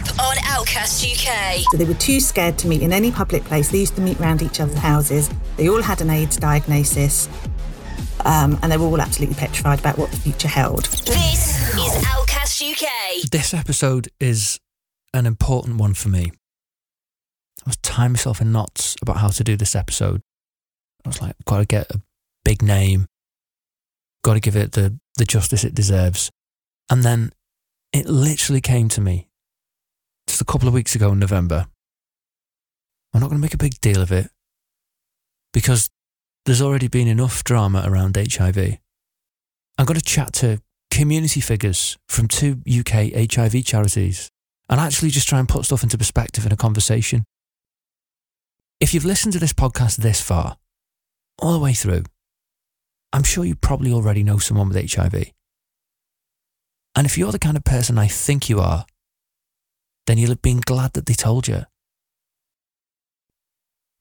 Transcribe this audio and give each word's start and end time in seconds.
Up 0.00 0.18
on 0.18 0.36
Outcast 0.46 1.04
UK. 1.04 1.60
So 1.70 1.76
they 1.76 1.84
were 1.84 1.94
too 1.94 2.20
scared 2.20 2.56
to 2.58 2.68
meet 2.68 2.82
in 2.82 2.92
any 2.92 3.10
public 3.10 3.44
place. 3.44 3.70
They 3.70 3.80
used 3.80 3.96
to 3.96 4.00
meet 4.00 4.18
around 4.18 4.40
each 4.40 4.60
other's 4.60 4.78
houses. 4.78 5.28
They 5.56 5.68
all 5.68 5.82
had 5.82 6.00
an 6.00 6.08
AIDS 6.08 6.36
diagnosis. 6.36 7.28
Um, 8.24 8.58
and 8.62 8.72
they 8.72 8.76
were 8.76 8.86
all 8.86 9.00
absolutely 9.00 9.36
petrified 9.36 9.78
about 9.78 9.98
what 9.98 10.10
the 10.10 10.16
future 10.16 10.48
held. 10.48 10.84
This 10.84 11.74
is 11.76 12.04
Outcast 12.06 12.62
UK. 12.62 13.30
This 13.30 13.52
episode 13.52 14.08
is 14.20 14.58
an 15.12 15.26
important 15.26 15.76
one 15.76 15.94
for 15.94 16.08
me. 16.08 16.32
I 17.66 17.68
was 17.68 17.76
tying 17.78 18.12
myself 18.12 18.40
in 18.40 18.52
knots 18.52 18.96
about 19.02 19.18
how 19.18 19.28
to 19.28 19.44
do 19.44 19.56
this 19.56 19.74
episode. 19.74 20.22
I 21.04 21.08
was 21.08 21.20
like, 21.20 21.36
got 21.46 21.58
to 21.58 21.66
get 21.66 21.90
a 21.90 22.00
big 22.44 22.62
name, 22.62 23.06
got 24.22 24.34
to 24.34 24.40
give 24.40 24.56
it 24.56 24.72
the, 24.72 24.98
the 25.16 25.24
justice 25.24 25.64
it 25.64 25.74
deserves. 25.74 26.30
And 26.88 27.02
then 27.02 27.32
it 27.92 28.06
literally 28.06 28.60
came 28.60 28.88
to 28.90 29.00
me 29.00 29.29
just 30.30 30.40
a 30.40 30.44
couple 30.44 30.68
of 30.68 30.74
weeks 30.74 30.94
ago 30.94 31.10
in 31.10 31.18
November. 31.18 31.66
I'm 33.12 33.20
not 33.20 33.28
going 33.28 33.38
to 33.38 33.42
make 33.42 33.54
a 33.54 33.58
big 33.58 33.80
deal 33.80 34.00
of 34.00 34.12
it 34.12 34.30
because 35.52 35.90
there's 36.46 36.62
already 36.62 36.86
been 36.86 37.08
enough 37.08 37.42
drama 37.42 37.82
around 37.84 38.16
HIV. 38.16 38.78
I'm 39.76 39.86
going 39.86 39.98
to 39.98 40.04
chat 40.04 40.32
to 40.34 40.62
community 40.92 41.40
figures 41.40 41.98
from 42.08 42.28
two 42.28 42.62
UK 42.68 43.32
HIV 43.32 43.64
charities 43.64 44.30
and 44.68 44.80
actually 44.80 45.10
just 45.10 45.28
try 45.28 45.40
and 45.40 45.48
put 45.48 45.64
stuff 45.64 45.82
into 45.82 45.98
perspective 45.98 46.46
in 46.46 46.52
a 46.52 46.56
conversation. 46.56 47.24
If 48.78 48.94
you've 48.94 49.04
listened 49.04 49.32
to 49.32 49.40
this 49.40 49.52
podcast 49.52 49.96
this 49.96 50.20
far, 50.20 50.56
all 51.42 51.52
the 51.52 51.58
way 51.58 51.72
through, 51.72 52.04
I'm 53.12 53.24
sure 53.24 53.44
you 53.44 53.56
probably 53.56 53.92
already 53.92 54.22
know 54.22 54.38
someone 54.38 54.68
with 54.68 54.92
HIV. 54.92 55.32
And 56.94 57.06
if 57.06 57.18
you're 57.18 57.32
the 57.32 57.38
kind 57.40 57.56
of 57.56 57.64
person 57.64 57.98
I 57.98 58.06
think 58.06 58.48
you 58.48 58.60
are, 58.60 58.84
then 60.10 60.18
you'll 60.18 60.30
have 60.30 60.42
been 60.42 60.60
glad 60.66 60.92
that 60.94 61.06
they 61.06 61.14
told 61.14 61.46
you. 61.46 61.62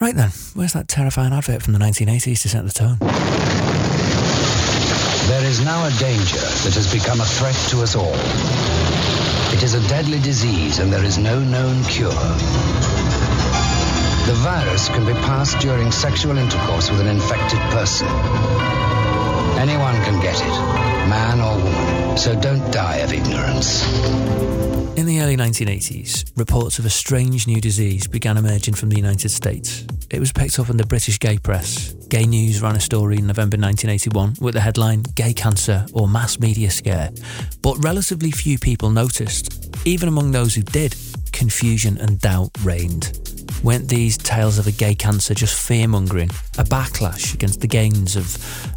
Right 0.02 0.16
then, 0.16 0.32
where's 0.56 0.74
that 0.74 0.88
terrifying 0.88 1.34
advert 1.34 1.62
from 1.62 1.74
the 1.74 1.80
1980s 1.80 2.42
to 2.42 2.50
set 2.50 2.66
the 2.66 2.72
tone? 2.72 2.98
There 5.28 5.46
is 5.46 5.64
now 5.64 5.86
a 5.86 5.92
danger 6.00 6.42
that 6.66 6.74
has 6.74 6.92
become 6.92 7.22
a 7.22 7.26
threat 7.26 7.54
to 7.70 7.84
us 7.84 7.96
all. 7.96 8.16
It 9.54 9.62
is 9.62 9.76
a 9.76 9.88
deadly 9.88 10.20
disease 10.22 10.80
and 10.80 10.92
there 10.92 11.04
is 11.04 11.20
no 11.20 11.40
known 11.44 11.84
cure. 11.84 12.10
The 14.26 14.34
virus 14.42 14.90
can 14.90 15.06
be 15.06 15.14
passed 15.14 15.60
during 15.60 15.92
sexual 15.92 16.40
intercourse 16.40 16.90
with 16.90 17.02
an 17.02 17.08
infected 17.08 17.60
person. 17.70 18.08
Anyone 19.60 19.94
can 20.02 20.20
get 20.24 20.42
it, 20.42 20.56
man 21.08 21.40
or 21.40 21.56
woman, 21.64 22.18
so 22.18 22.34
don't 22.42 22.72
die 22.72 22.98
of 22.98 23.14
ignorance. 23.14 23.86
In 25.00 25.06
the 25.06 25.22
early 25.22 25.38
1980s, 25.38 26.30
reports 26.36 26.78
of 26.78 26.86
a 26.86 26.90
strange 26.90 27.48
new 27.48 27.62
disease 27.62 28.06
began 28.06 28.36
emerging 28.36 28.74
from 28.74 28.90
the 28.90 28.98
United 28.98 29.30
States. 29.30 29.86
It 30.10 30.20
was 30.20 30.34
picked 30.34 30.60
up 30.60 30.70
in 30.70 30.76
the 30.76 30.86
British 30.86 31.20
gay 31.20 31.38
press. 31.38 31.94
Gay 32.10 32.26
News 32.26 32.62
ran 32.62 32.76
a 32.76 32.82
story 32.82 33.18
in 33.18 33.26
November 33.26 33.56
1981 33.56 34.36
with 34.42 34.56
the 34.56 34.60
headline 34.60 35.04
Gay 35.16 35.32
Cancer 35.32 35.86
or 35.94 36.10
Mass 36.10 36.38
Media 36.42 36.70
Scare. 36.70 37.12
But 37.62 37.82
relatively 37.82 38.30
few 38.32 38.60
people 38.60 38.90
noticed. 38.90 39.74
Even 39.88 40.10
among 40.10 40.32
those 40.32 40.54
who 40.54 40.64
did, 40.64 40.98
confusion 41.32 41.98
and 42.00 42.20
doubt 42.20 42.50
reigned. 42.62 43.18
Weren't 43.64 43.88
these 43.88 44.18
tales 44.18 44.58
of 44.58 44.68
a 44.68 44.72
gay 44.74 44.96
cancer 44.96 45.34
just 45.34 45.66
fear 45.66 45.88
mongering, 45.88 46.30
a 46.58 46.66
backlash 46.66 47.34
against 47.34 47.62
the 47.62 47.68
gains 47.68 48.18
of 48.18 48.26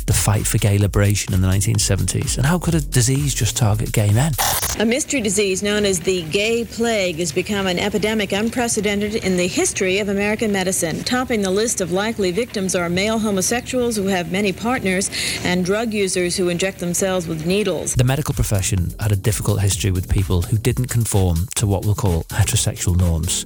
the 0.07 0.13
fight 0.13 0.47
for 0.47 0.59
gay 0.59 0.79
liberation 0.79 1.35
in 1.35 1.41
the 1.41 1.49
1970s? 1.49 2.37
And 2.37 2.47
how 2.47 2.59
could 2.59 2.75
a 2.75 2.81
disease 2.81 3.35
just 3.35 3.57
target 3.57 3.93
gay 3.93 4.13
men? 4.13 4.33
A 4.79 4.85
mystery 4.85 5.21
disease 5.21 5.63
known 5.63 5.85
as 5.85 6.01
the 6.01 6.23
gay 6.23 6.65
plague 6.65 7.17
has 7.17 7.31
become 7.31 7.67
an 7.67 7.79
epidemic 7.79 8.33
unprecedented 8.33 9.17
in 9.17 9.37
the 9.37 9.47
history 9.47 9.99
of 9.99 10.09
American 10.09 10.51
medicine. 10.53 11.05
Topping 11.05 11.43
the 11.43 11.51
list 11.51 11.81
of 11.81 11.93
likely 11.93 12.31
victims 12.31 12.75
are 12.75 12.89
male 12.89 13.19
homosexuals 13.19 13.97
who 13.97 14.07
have 14.07 14.33
many 14.33 14.53
partners 14.53 15.11
and 15.45 15.65
drug 15.65 15.93
users 15.93 16.37
who 16.37 16.49
inject 16.49 16.79
themselves 16.79 17.27
with 17.27 17.47
needles. 17.47 17.95
The 17.95 18.05
medical 18.05 18.35
profession 18.35 18.93
had 18.99 19.13
a 19.13 19.17
difficult 19.17 19.61
history 19.61 19.91
with 19.91 20.09
people 20.09 20.43
who 20.43 20.57
didn't 20.57 20.87
conform 20.87 21.49
to 21.57 21.67
what 21.67 21.85
we'll 21.85 21.95
call 21.95 22.25
heterosexual 22.25 22.97
norms. 22.97 23.45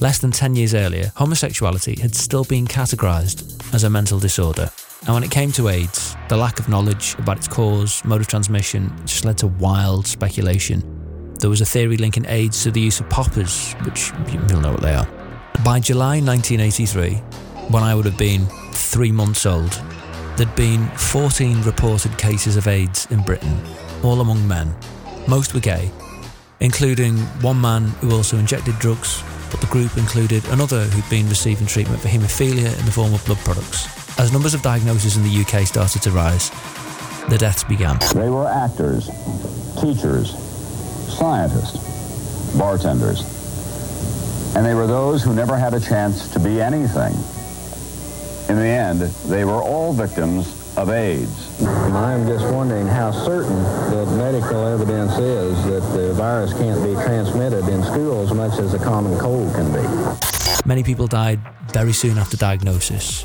Less 0.00 0.18
than 0.18 0.32
10 0.32 0.56
years 0.56 0.74
earlier, 0.74 1.12
homosexuality 1.16 2.00
had 2.00 2.14
still 2.14 2.44
been 2.44 2.66
categorised 2.66 3.74
as 3.74 3.84
a 3.84 3.90
mental 3.90 4.18
disorder. 4.18 4.70
And 5.06 5.12
when 5.12 5.22
it 5.22 5.30
came 5.30 5.52
to 5.52 5.68
AIDS, 5.68 6.16
the 6.30 6.36
lack 6.36 6.58
of 6.58 6.70
knowledge 6.70 7.14
about 7.18 7.36
its 7.36 7.46
cause, 7.46 8.02
mode 8.06 8.22
of 8.22 8.26
transmission, 8.26 8.90
just 9.04 9.26
led 9.26 9.36
to 9.38 9.48
wild 9.48 10.06
speculation. 10.06 10.82
There 11.40 11.50
was 11.50 11.60
a 11.60 11.66
theory 11.66 11.98
linking 11.98 12.24
AIDS 12.26 12.62
to 12.62 12.70
the 12.70 12.80
use 12.80 13.00
of 13.00 13.10
poppers, 13.10 13.74
which 13.84 14.12
you'll 14.32 14.62
know 14.62 14.72
what 14.72 14.80
they 14.80 14.94
are. 14.94 15.06
By 15.62 15.80
July 15.80 16.20
1983, 16.20 17.16
when 17.68 17.82
I 17.82 17.94
would 17.94 18.06
have 18.06 18.16
been 18.16 18.46
three 18.72 19.12
months 19.12 19.44
old, 19.44 19.78
there'd 20.36 20.56
been 20.56 20.88
14 20.96 21.60
reported 21.62 22.16
cases 22.16 22.56
of 22.56 22.66
AIDS 22.66 23.06
in 23.10 23.20
Britain, 23.22 23.60
all 24.02 24.22
among 24.22 24.48
men. 24.48 24.74
Most 25.28 25.52
were 25.52 25.60
gay, 25.60 25.90
including 26.60 27.18
one 27.42 27.60
man 27.60 27.88
who 28.00 28.10
also 28.12 28.38
injected 28.38 28.78
drugs, 28.78 29.22
but 29.50 29.60
the 29.60 29.66
group 29.66 29.98
included 29.98 30.42
another 30.48 30.84
who'd 30.84 31.10
been 31.10 31.28
receiving 31.28 31.66
treatment 31.66 32.00
for 32.00 32.08
haemophilia 32.08 32.78
in 32.78 32.86
the 32.86 32.92
form 32.92 33.12
of 33.12 33.22
blood 33.26 33.38
products. 33.38 34.03
As 34.16 34.32
numbers 34.32 34.54
of 34.54 34.62
diagnoses 34.62 35.16
in 35.16 35.24
the 35.24 35.40
UK 35.40 35.66
started 35.66 36.02
to 36.02 36.10
rise, 36.10 36.50
the 37.28 37.36
deaths 37.36 37.64
began. 37.64 37.98
They 38.14 38.30
were 38.30 38.46
actors, 38.46 39.06
teachers, 39.80 40.30
scientists, 41.18 42.56
bartenders. 42.56 43.22
And 44.56 44.64
they 44.64 44.74
were 44.74 44.86
those 44.86 45.24
who 45.24 45.34
never 45.34 45.56
had 45.56 45.74
a 45.74 45.80
chance 45.80 46.28
to 46.32 46.38
be 46.38 46.60
anything. 46.60 47.12
In 48.48 48.56
the 48.56 48.68
end, 48.68 49.00
they 49.28 49.44
were 49.44 49.60
all 49.60 49.92
victims 49.92 50.62
of 50.76 50.90
AIDS. 50.90 51.60
I'm 51.62 52.26
just 52.26 52.44
wondering 52.52 52.86
how 52.86 53.10
certain 53.10 53.62
that 53.90 54.06
medical 54.16 54.64
evidence 54.66 55.18
is 55.18 55.64
that 55.64 55.80
the 55.96 56.12
virus 56.14 56.52
can't 56.52 56.82
be 56.84 56.94
transmitted 56.94 57.68
in 57.68 57.82
school 57.82 58.22
as 58.22 58.32
much 58.32 58.58
as 58.60 58.74
a 58.74 58.78
common 58.78 59.18
cold 59.18 59.52
can 59.54 59.72
be. 59.72 59.82
Many 60.66 60.82
people 60.82 61.06
died 61.06 61.40
very 61.72 61.92
soon 61.92 62.18
after 62.18 62.36
diagnosis, 62.36 63.24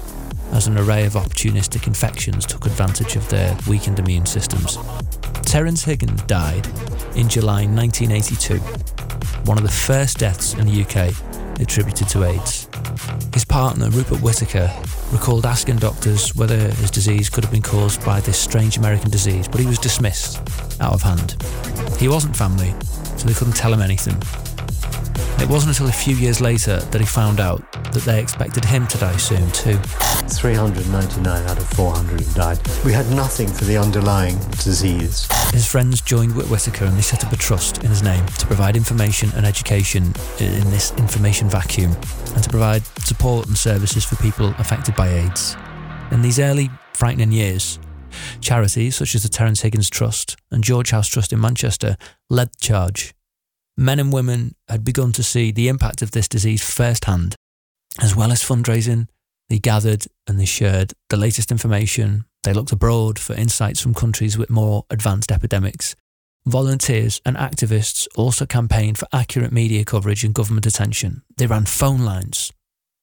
as 0.52 0.68
an 0.68 0.78
array 0.78 1.06
of 1.06 1.14
opportunistic 1.14 1.88
infections 1.88 2.46
took 2.46 2.66
advantage 2.66 3.16
of 3.16 3.28
their 3.30 3.58
weakened 3.68 4.00
immune 4.00 4.26
systems. 4.26 4.78
Terence 5.44 5.84
Higgins 5.84 6.22
died 6.24 6.68
in 7.16 7.30
July 7.30 7.66
1982, 7.66 8.58
one 9.46 9.58
of 9.58 9.64
the 9.64 9.72
first 9.72 10.20
deaths 10.20 10.54
in 10.54 10.68
the 10.68 10.82
UK 10.82 11.14
attributed 11.60 12.08
to 12.10 12.24
AIDS. 12.24 12.68
His 13.34 13.46
partner, 13.46 13.90
Rupert 13.90 14.22
Whitaker, 14.22 14.72
recalled 15.12 15.46
asking 15.46 15.78
doctors 15.78 16.36
whether 16.36 16.58
his 16.58 16.92
disease 16.92 17.30
could 17.30 17.44
have 17.44 17.52
been 17.52 17.62
caused 17.62 18.04
by 18.06 18.20
this 18.22 18.38
strange 18.38 18.78
American 18.78 19.10
disease, 19.10 19.48
but 19.48 19.60
he 19.60 19.66
was 19.66 19.80
dismissed 19.80 20.38
out 20.82 20.94
of 20.94 21.02
hand. 21.02 21.36
He 22.00 22.08
wasn't 22.08 22.36
family, 22.36 22.74
so 23.18 23.28
they 23.28 23.34
couldn't 23.34 23.56
tell 23.56 23.74
him 23.74 23.82
anything. 23.82 24.16
It 25.42 25.50
wasn't 25.50 25.76
until 25.76 25.88
a 25.88 25.92
few 25.92 26.16
years 26.16 26.42
later 26.42 26.80
that 26.80 27.00
he 27.00 27.08
found 27.08 27.40
out 27.40 27.72
that 27.94 28.04
they 28.04 28.22
expected 28.22 28.66
him 28.66 28.88
to 28.88 28.98
die 28.98 29.18
soon 29.18 29.50
too. 29.52 29.78
399 30.28 31.48
out 31.48 31.58
of 31.58 31.68
400 31.70 32.34
died. 32.34 32.60
We 32.86 32.94
had 32.94 33.10
nothing 33.12 33.48
for 33.48 33.66
the 33.66 33.78
underlying 33.78 34.38
disease. 34.64 35.28
His 35.52 35.66
friends 35.66 36.02
joined 36.02 36.36
Whitaker 36.36 36.86
and 36.86 36.98
they 36.98 37.02
set 37.02 37.26
up 37.26 37.34
a 37.34 37.38
trust 37.38 37.84
in 37.84 37.90
his 37.90 38.04
name 38.04 38.26
to 38.26 38.46
provide 38.46 38.76
information 38.76 39.32
and 39.36 39.46
education 39.46 40.14
in 40.40 40.70
this 40.70 40.92
information 40.98 41.50
vacuum 41.50 41.92
and 42.36 42.44
to 42.44 42.50
provide 42.50 42.86
support 43.00 43.48
and 43.48 43.58
services 43.58 44.06
for 44.06 44.16
people 44.18 44.54
affected 44.60 44.96
by 44.96 45.08
AIDS. 45.08 45.56
In 46.12 46.22
these 46.22 46.40
early, 46.40 46.70
frightening 46.94 47.32
years, 47.32 47.80
charities 48.42 48.96
such 48.96 49.16
as 49.16 49.24
the 49.24 49.30
Terence 49.30 49.62
Higgins 49.62 49.90
Trust 49.90 50.38
and 50.52 50.64
George 50.64 50.92
House 50.92 51.08
Trust 51.08 51.34
in 51.34 51.40
Manchester 51.40 51.98
led 52.30 52.50
the 52.52 52.60
charge. 52.60 53.14
Men 53.80 53.98
and 53.98 54.12
women 54.12 54.56
had 54.68 54.84
begun 54.84 55.14
to 55.14 55.24
see 55.24 55.54
the 55.54 55.70
impact 55.70 56.02
of 56.02 56.12
this 56.12 56.28
disease 56.28 56.62
firsthand. 56.62 57.34
As 58.02 58.14
well 58.14 58.34
as 58.34 58.44
fundraising, 58.44 59.08
they 59.48 59.58
gathered 59.58 60.06
and 60.28 60.38
they 60.38 60.44
shared 60.44 60.92
the 61.08 61.16
latest 61.16 61.50
information. 61.50 62.26
They 62.44 62.52
looked 62.52 62.74
abroad 62.74 63.18
for 63.18 63.36
insights 63.36 63.80
from 63.80 63.94
countries 63.94 64.38
with 64.38 64.50
more 64.50 64.84
advanced 64.90 65.32
epidemics. 65.32 65.96
Volunteers 66.46 67.22
and 67.26 67.38
activists 67.38 68.06
also 68.18 68.46
campaigned 68.46 68.98
for 68.98 69.08
accurate 69.14 69.54
media 69.54 69.86
coverage 69.86 70.26
and 70.26 70.34
government 70.34 70.66
attention. 70.66 71.24
They 71.38 71.48
ran 71.48 71.64
phone 71.64 72.00
lines 72.02 72.52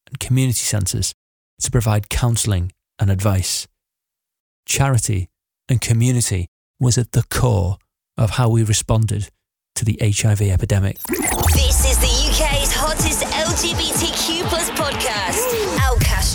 and 0.07 0.21
community 0.21 0.59
centres 0.59 1.15
to 1.63 1.71
provide 1.71 2.11
counselling 2.11 2.73
and 2.99 3.11
advice. 3.11 3.67
Charity 4.67 5.31
and 5.71 5.81
community 5.81 6.49
was 6.79 6.99
at 6.99 7.13
the 7.13 7.25
core 7.31 7.79
of 8.19 8.33
how 8.33 8.51
we 8.51 8.63
responded 8.63 9.31
to 9.77 9.85
the 9.85 9.99
HIV 10.01 10.43
epidemic. 10.43 10.99
This 11.53 11.85
is 11.85 11.99
the 11.99 12.09
UK's 12.31 12.73
hottest 12.73 13.23
LGBTQ 13.25 14.49
plus 14.49 14.71
podcast, 14.71 15.45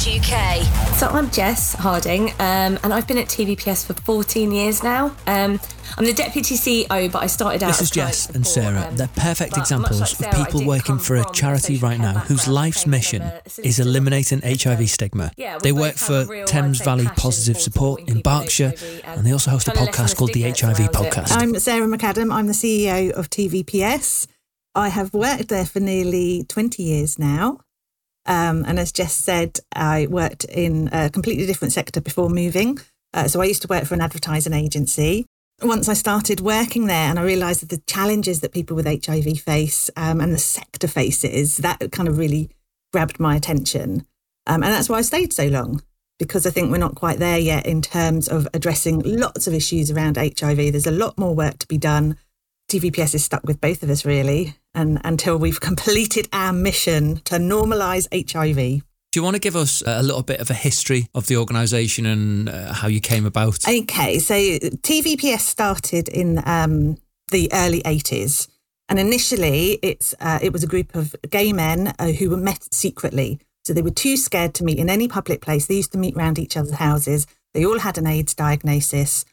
Outcast 0.01 0.31
UK. 0.31 0.95
So 0.95 1.07
I'm 1.07 1.29
Jess 1.29 1.73
Harding, 1.75 2.29
um, 2.39 2.79
and 2.83 2.93
I've 2.93 3.07
been 3.07 3.17
at 3.17 3.27
TVPS 3.27 3.85
for 3.85 3.93
14 3.93 4.51
years 4.51 4.83
now. 4.83 5.15
Um, 5.27 5.59
I'm 5.97 6.05
the 6.05 6.13
deputy 6.13 6.55
CEO, 6.55 7.11
but 7.11 7.21
I 7.21 7.27
started 7.27 7.61
out. 7.61 7.67
This 7.67 7.81
as 7.81 7.83
is 7.83 7.91
Jess 7.91 8.25
client 8.27 8.35
and 8.37 8.47
support, 8.47 8.73
Sarah. 8.73 8.87
um, 8.87 8.95
They're 8.95 9.09
perfect 9.15 9.57
examples 9.57 9.99
like 9.99 10.11
of 10.11 10.17
Sarah, 10.17 10.39
I 10.39 10.45
people 10.45 10.65
working 10.65 10.97
for 10.97 11.17
a 11.17 11.25
charity 11.33 11.77
right 11.77 11.99
now 11.99 12.19
whose 12.19 12.47
life's 12.47 12.87
mission 12.87 13.21
a 13.21 13.41
is 13.63 13.79
eliminating. 13.79 14.41
HIV 14.41 14.89
stigma. 14.89 15.31
Yeah, 15.37 15.59
They 15.59 15.71
work 15.71 15.95
for 15.95 16.25
Thames 16.45 16.81
Valley 16.81 17.07
Positive 17.17 17.59
Support 17.59 18.01
in 18.07 18.21
Berkshire, 18.21 18.73
HIV 18.77 19.01
and 19.05 19.25
they 19.25 19.31
also 19.31 19.51
host 19.51 19.67
a 19.67 19.71
trying 19.71 19.85
to 19.85 19.91
lessen 19.91 20.05
podcast 20.05 20.17
called 20.17 20.33
the 20.33 20.41
HIV 20.43 20.79
around 20.79 20.85
it. 20.85 20.91
Podcast. 20.93 21.31
I'm 21.31 21.59
Sarah 21.59 21.87
Macadam. 21.87 22.33
I'm 22.33 22.47
the 22.47 22.53
CEO 22.53 23.11
of 23.11 23.29
TVPS. 23.29 24.27
I 24.73 24.87
have 24.89 25.13
worked 25.13 25.49
there 25.49 25.65
for 25.65 25.79
nearly 25.79 26.45
20 26.45 26.81
years 26.81 27.19
now. 27.19 27.59
Um, 28.25 28.63
and 28.67 28.79
as 28.79 28.91
Jess 28.91 29.13
said, 29.13 29.59
I 29.73 30.07
worked 30.09 30.45
in 30.45 30.89
a 30.91 31.09
completely 31.09 31.45
different 31.45 31.73
sector 31.73 32.01
before 32.01 32.29
moving. 32.29 32.79
Uh, 33.13 33.27
so 33.27 33.41
I 33.41 33.45
used 33.45 33.61
to 33.63 33.67
work 33.67 33.85
for 33.85 33.93
an 33.93 34.01
advertising 34.01 34.53
agency. 34.53 35.25
Once 35.61 35.87
I 35.87 35.93
started 35.93 36.39
working 36.39 36.87
there 36.87 37.09
and 37.09 37.19
I 37.19 37.23
realised 37.23 37.61
that 37.61 37.69
the 37.69 37.83
challenges 37.85 38.41
that 38.41 38.53
people 38.53 38.75
with 38.75 38.87
HIV 38.87 39.39
face 39.41 39.89
um, 39.95 40.19
and 40.19 40.33
the 40.33 40.39
sector 40.39 40.87
faces, 40.87 41.57
that 41.57 41.91
kind 41.91 42.07
of 42.07 42.17
really 42.17 42.49
grabbed 42.91 43.19
my 43.19 43.35
attention. 43.35 44.05
Um, 44.47 44.63
and 44.63 44.73
that's 44.73 44.89
why 44.89 44.97
I 44.97 45.01
stayed 45.01 45.33
so 45.33 45.47
long, 45.47 45.83
because 46.17 46.47
I 46.47 46.49
think 46.49 46.71
we're 46.71 46.77
not 46.77 46.95
quite 46.95 47.19
there 47.19 47.37
yet 47.37 47.65
in 47.65 47.81
terms 47.81 48.27
of 48.27 48.47
addressing 48.53 49.01
lots 49.01 49.45
of 49.45 49.53
issues 49.53 49.91
around 49.91 50.17
HIV. 50.17 50.57
There's 50.57 50.87
a 50.87 50.91
lot 50.91 51.17
more 51.17 51.35
work 51.35 51.59
to 51.59 51.67
be 51.67 51.77
done. 51.77 52.17
TVPS 52.71 53.15
is 53.15 53.23
stuck 53.25 53.43
with 53.43 53.59
both 53.59 53.83
of 53.83 53.89
us, 53.89 54.05
really, 54.05 54.55
and 54.73 55.01
until 55.03 55.37
we've 55.37 55.59
completed 55.69 56.29
our 56.31 56.53
mission 56.53 57.17
to 57.25 57.35
normalise 57.35 58.07
HIV. 58.11 58.83
Do 59.11 59.19
you 59.19 59.23
want 59.23 59.35
to 59.35 59.41
give 59.41 59.57
us 59.57 59.83
a 59.85 60.01
little 60.01 60.23
bit 60.23 60.39
of 60.39 60.49
a 60.49 60.53
history 60.53 61.07
of 61.13 61.27
the 61.27 61.35
organisation 61.35 62.05
and 62.05 62.47
uh, 62.47 62.71
how 62.71 62.87
you 62.87 63.01
came 63.01 63.25
about? 63.25 63.67
Okay, 63.67 64.19
so 64.19 64.33
TVPS 64.33 65.41
started 65.41 66.07
in 66.07 66.41
um, 66.45 66.97
the 67.29 67.49
early 67.51 67.81
80s. 67.81 68.47
And 68.87 68.99
initially, 68.99 69.79
it's 69.81 70.15
uh, 70.21 70.39
it 70.41 70.53
was 70.53 70.63
a 70.63 70.67
group 70.67 70.95
of 70.95 71.13
gay 71.29 71.51
men 71.51 71.93
uh, 71.99 72.07
who 72.07 72.29
were 72.29 72.37
met 72.37 72.73
secretly. 72.73 73.39
So 73.65 73.73
they 73.73 73.81
were 73.81 73.89
too 73.89 74.15
scared 74.15 74.53
to 74.55 74.63
meet 74.63 74.79
in 74.79 74.89
any 74.89 75.09
public 75.09 75.41
place. 75.41 75.67
They 75.67 75.75
used 75.75 75.91
to 75.91 75.97
meet 75.97 76.15
around 76.15 76.39
each 76.39 76.55
other's 76.55 76.75
houses. 76.75 77.27
They 77.53 77.65
all 77.65 77.79
had 77.79 77.97
an 77.97 78.07
AIDS 78.07 78.33
diagnosis, 78.33 79.25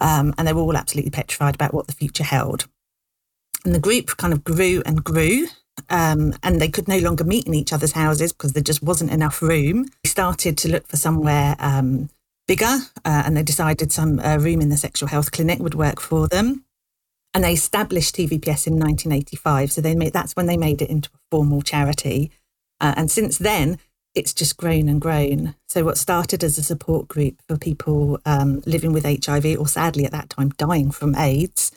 um, 0.00 0.34
and 0.36 0.46
they 0.46 0.52
were 0.52 0.62
all 0.62 0.76
absolutely 0.76 1.10
petrified 1.10 1.54
about 1.54 1.74
what 1.74 1.86
the 1.86 1.92
future 1.92 2.24
held. 2.24 2.66
And 3.64 3.74
the 3.74 3.80
group 3.80 4.16
kind 4.16 4.32
of 4.32 4.44
grew 4.44 4.82
and 4.86 5.04
grew, 5.04 5.46
um, 5.88 6.34
and 6.42 6.60
they 6.60 6.68
could 6.68 6.88
no 6.88 6.98
longer 6.98 7.24
meet 7.24 7.46
in 7.46 7.54
each 7.54 7.72
other's 7.72 7.92
houses 7.92 8.32
because 8.32 8.52
there 8.52 8.62
just 8.62 8.82
wasn't 8.82 9.10
enough 9.10 9.42
room. 9.42 9.86
They 10.02 10.08
started 10.08 10.56
to 10.58 10.70
look 10.70 10.86
for 10.86 10.96
somewhere 10.96 11.56
um, 11.58 12.10
bigger, 12.46 12.78
uh, 13.04 13.22
and 13.24 13.36
they 13.36 13.42
decided 13.42 13.92
some 13.92 14.18
uh, 14.20 14.36
room 14.38 14.60
in 14.60 14.68
the 14.68 14.76
sexual 14.76 15.08
health 15.08 15.32
clinic 15.32 15.58
would 15.58 15.74
work 15.74 16.00
for 16.00 16.28
them. 16.28 16.64
And 17.32 17.44
they 17.44 17.52
established 17.52 18.16
TVPS 18.16 18.66
in 18.66 18.74
1985. 18.74 19.72
So 19.72 19.80
they 19.80 19.94
made 19.94 20.12
that's 20.12 20.34
when 20.34 20.46
they 20.46 20.56
made 20.56 20.82
it 20.82 20.90
into 20.90 21.10
a 21.14 21.18
formal 21.30 21.62
charity. 21.62 22.32
Uh, 22.80 22.94
and 22.96 23.10
since 23.10 23.38
then, 23.38 23.78
it's 24.14 24.34
just 24.34 24.56
grown 24.56 24.88
and 24.88 25.00
grown. 25.00 25.54
So 25.68 25.84
what 25.84 25.98
started 25.98 26.42
as 26.42 26.58
a 26.58 26.62
support 26.62 27.08
group 27.08 27.36
for 27.48 27.56
people 27.56 28.18
um, 28.24 28.62
living 28.66 28.92
with 28.92 29.04
HIV, 29.04 29.58
or 29.58 29.68
sadly 29.68 30.04
at 30.04 30.12
that 30.12 30.30
time 30.30 30.50
dying 30.50 30.90
from 30.90 31.14
AIDS, 31.14 31.72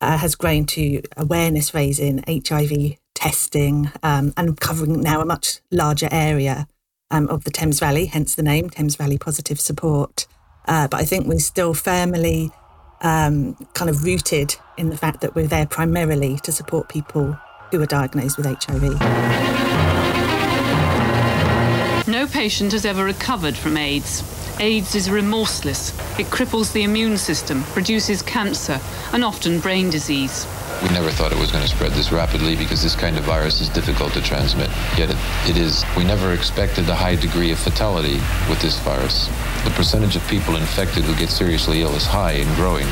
uh, 0.00 0.18
has 0.18 0.34
grown 0.34 0.64
to 0.66 1.02
awareness 1.16 1.74
raising, 1.74 2.24
HIV 2.26 2.96
testing, 3.14 3.90
um, 4.02 4.32
and 4.36 4.60
covering 4.60 5.00
now 5.00 5.20
a 5.20 5.24
much 5.24 5.60
larger 5.70 6.08
area 6.10 6.66
um, 7.10 7.28
of 7.28 7.44
the 7.44 7.50
Thames 7.50 7.80
Valley, 7.80 8.06
hence 8.06 8.34
the 8.34 8.42
name 8.42 8.70
Thames 8.70 8.96
Valley 8.96 9.18
Positive 9.18 9.60
Support. 9.60 10.26
Uh, 10.66 10.86
but 10.88 11.00
I 11.00 11.04
think 11.04 11.26
we're 11.26 11.38
still 11.38 11.74
firmly 11.74 12.50
um, 13.00 13.54
kind 13.74 13.88
of 13.88 14.04
rooted 14.04 14.54
in 14.76 14.90
the 14.90 14.96
fact 14.96 15.20
that 15.22 15.34
we're 15.34 15.46
there 15.46 15.66
primarily 15.66 16.38
to 16.40 16.52
support 16.52 16.88
people 16.88 17.36
who 17.70 17.80
are 17.80 17.86
diagnosed 17.86 18.36
with 18.36 18.46
HIV. 18.46 19.47
No 22.18 22.26
patient 22.26 22.72
has 22.72 22.84
ever 22.84 23.04
recovered 23.04 23.56
from 23.56 23.76
AIDS. 23.76 24.24
AIDS 24.58 24.96
is 24.96 25.08
remorseless. 25.08 25.90
It 26.18 26.26
cripples 26.26 26.72
the 26.72 26.82
immune 26.82 27.16
system, 27.16 27.62
produces 27.62 28.22
cancer, 28.22 28.80
and 29.12 29.22
often 29.22 29.60
brain 29.60 29.88
disease. 29.88 30.44
We 30.82 30.88
never 30.90 31.10
thought 31.10 31.32
it 31.32 31.38
was 31.38 31.50
going 31.50 31.64
to 31.64 31.68
spread 31.68 31.90
this 31.92 32.12
rapidly 32.12 32.54
because 32.54 32.82
this 32.82 32.94
kind 32.94 33.18
of 33.18 33.24
virus 33.24 33.60
is 33.60 33.68
difficult 33.68 34.12
to 34.12 34.22
transmit. 34.22 34.70
Yet 34.96 35.10
it, 35.10 35.16
it 35.48 35.56
is. 35.56 35.84
We 35.96 36.04
never 36.04 36.32
expected 36.32 36.88
a 36.88 36.94
high 36.94 37.16
degree 37.16 37.50
of 37.50 37.58
fatality 37.58 38.20
with 38.48 38.60
this 38.62 38.78
virus. 38.80 39.26
The 39.64 39.70
percentage 39.70 40.14
of 40.14 40.26
people 40.28 40.54
infected 40.54 41.02
who 41.02 41.16
get 41.16 41.30
seriously 41.30 41.82
ill 41.82 41.94
is 41.96 42.06
high 42.06 42.32
and 42.32 42.54
growing. 42.54 42.86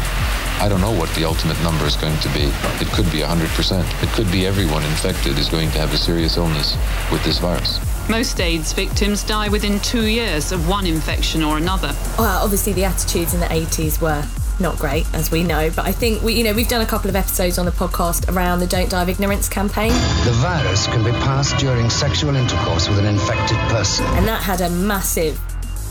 I 0.59 0.69
don't 0.69 0.81
know 0.81 0.91
what 0.91 1.11
the 1.11 1.25
ultimate 1.25 1.63
number 1.63 1.85
is 1.85 1.97
going 1.97 2.19
to 2.19 2.29
be. 2.31 2.51
It 2.83 2.89
could 2.89 3.11
be 3.13 3.21
100%. 3.21 4.03
It 4.03 4.09
could 4.15 4.33
be 4.33 4.47
everyone 4.47 4.83
infected 4.85 5.39
is 5.39 5.49
going 5.49 5.71
to 5.71 5.79
have 5.79 5.95
a 5.95 5.99
serious 5.99 6.37
illness 6.37 6.77
with 7.13 7.23
this 7.23 7.39
virus. 7.39 7.79
Most 8.09 8.41
AIDS 8.41 8.73
victims 8.73 9.23
die 9.23 9.49
within 9.49 9.79
two 9.81 10.07
years 10.07 10.51
of 10.51 10.69
one 10.69 10.87
infection 10.87 11.45
or 11.45 11.59
another. 11.59 11.95
Well, 12.19 12.43
obviously 12.43 12.73
the 12.73 12.85
attitudes 12.85 13.33
in 13.33 13.41
the 13.41 13.47
80s 13.47 14.01
were 14.01 14.27
not 14.59 14.79
great, 14.79 15.07
as 15.15 15.31
we 15.31 15.43
know. 15.43 15.71
But 15.71 15.87
I 15.87 15.93
think 15.93 16.23
we, 16.23 16.35
you 16.35 16.45
know, 16.45 16.53
we've 16.53 16.69
done 16.69 16.81
a 16.81 16.87
couple 16.87 17.09
of 17.11 17.17
episodes 17.17 17.59
on 17.59 17.67
the 17.67 17.73
podcast 17.73 18.33
around 18.35 18.61
the 18.61 18.67
Don't 18.67 18.89
Die 18.91 19.03
of 19.03 19.09
Ignorance 19.09 19.49
campaign, 19.49 19.91
The 20.25 20.33
virus 20.41 20.87
can 20.87 21.05
be 21.05 21.11
passed 21.11 21.59
during 21.59 21.91
sexual 21.91 22.35
intercourse 22.35 22.89
with 22.89 22.99
an 22.99 23.07
infected 23.07 23.59
person. 23.69 24.07
and 24.17 24.27
that 24.27 24.43
had 24.43 24.61
a 24.63 24.71
massive 24.71 25.39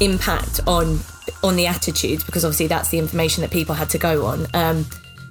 impact 0.02 0.60
on 0.68 1.00
on 1.44 1.56
the 1.56 1.66
attitudes 1.68 2.24
because 2.24 2.44
obviously 2.44 2.68
that's 2.68 2.90
the 2.90 3.00
information 3.00 3.42
that 3.42 3.52
people 3.52 3.74
had 3.76 3.90
to 3.90 3.98
go 3.98 4.26
on. 4.26 4.46
Um, 4.54 4.86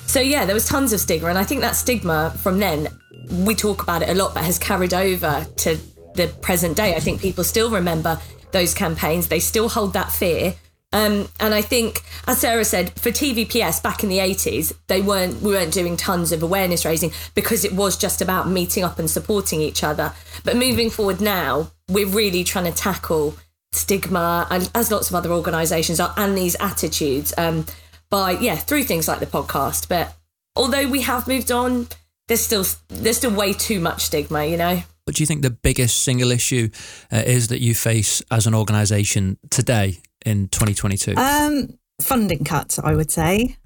so 0.07 0.21
yeah, 0.21 0.45
there 0.45 0.55
was 0.55 0.67
tons 0.67 0.93
of 0.93 1.01
stigma, 1.01 1.29
and 1.29 1.39
I 1.39 1.45
think 1.45 1.61
that 1.63 1.77
stigma 1.77 2.31
from 2.43 2.59
then 2.59 2.89
we 3.31 3.55
talk 3.55 3.83
about 3.83 4.03
it 4.03 4.09
a 4.11 4.15
lot, 4.15 4.35
but 4.35 4.45
has 4.45 4.59
carried 4.59 4.93
over 4.95 5.47
to 5.57 5.79
the 6.15 6.29
present 6.43 6.77
day. 6.77 6.95
I 6.95 7.01
think 7.01 7.21
people 7.21 7.43
still 7.43 7.71
remember 7.71 8.21
those 8.53 8.75
campaigns; 8.75 9.29
they 9.29 9.41
still 9.41 9.69
hold 9.69 9.93
that 9.95 10.13
fear. 10.13 10.55
Um, 10.95 11.29
and 11.41 11.53
I 11.53 11.61
think, 11.61 12.05
as 12.29 12.41
Sarah 12.41 12.65
said, 12.65 12.93
for 12.93 13.11
TVPS 13.11 13.83
back 13.83 14.05
in 14.05 14.09
the 14.09 14.19
80s, 14.19 14.73
they 14.87 15.03
weren't 15.03 15.43
we 15.43 15.51
weren't 15.51 15.73
doing 15.73 15.97
tons 15.97 16.31
of 16.31 16.43
awareness 16.43 16.85
raising 16.85 17.11
because 17.35 17.65
it 17.65 17.73
was 17.73 17.97
just 17.99 18.23
about 18.23 18.49
meeting 18.49 18.85
up 18.85 19.01
and 19.01 19.11
supporting 19.11 19.61
each 19.61 19.83
other. 19.83 20.15
But 20.45 20.57
moving 20.57 20.91
forward 20.91 21.21
now, 21.21 21.73
we're 21.89 22.07
really 22.07 22.45
trying 22.45 22.73
to 22.73 22.79
tackle 22.79 23.35
stigma 23.73 24.47
and 24.53 24.71
as 24.73 24.93
lots 24.93 25.11
of 25.11 25.17
other 25.17 25.33
organisations 25.33 25.99
are 25.99 26.15
and 26.17 26.39
these 26.39 26.55
attitudes 26.61 27.35
um, 27.37 27.67
by 28.09 28.31
yeah 28.31 28.55
through 28.55 28.85
things 28.85 29.09
like 29.09 29.19
the 29.19 29.27
podcast. 29.27 29.89
But 29.89 30.15
although 30.55 30.89
we 30.89 31.01
have 31.01 31.27
moved 31.27 31.51
on, 31.51 31.89
there's 32.29 32.43
still 32.43 32.65
there's 32.87 33.17
still 33.17 33.35
way 33.35 33.53
too 33.53 33.81
much 33.81 34.05
stigma, 34.05 34.45
you 34.45 34.57
know. 34.57 34.81
What 35.07 35.17
do 35.17 35.23
you 35.25 35.27
think 35.27 35.43
the 35.43 35.51
biggest 35.51 36.05
single 36.05 36.31
issue 36.31 36.71
uh, 37.13 37.25
is 37.27 37.49
that 37.49 37.61
you 37.61 37.75
face 37.75 38.23
as 38.31 38.47
an 38.47 38.55
organisation 38.55 39.39
today 39.51 39.99
in 40.25 40.49
2022? 40.49 41.15
Um, 41.17 41.79
funding 42.01 42.45
cuts, 42.45 42.79
I 42.79 42.95
would 42.95 43.11
say. 43.11 43.57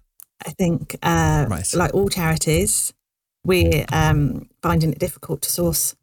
I 0.47 0.51
think, 0.51 0.97
uh, 1.03 1.47
Right. 1.49 1.67
like 1.75 1.95
all 1.95 2.09
charities, 2.09 2.93
we're 3.45 3.85
um, 3.93 4.49
finding 4.63 4.93
it 4.93 4.99
difficult 4.99 5.43
to 5.43 5.51
source 5.51 5.97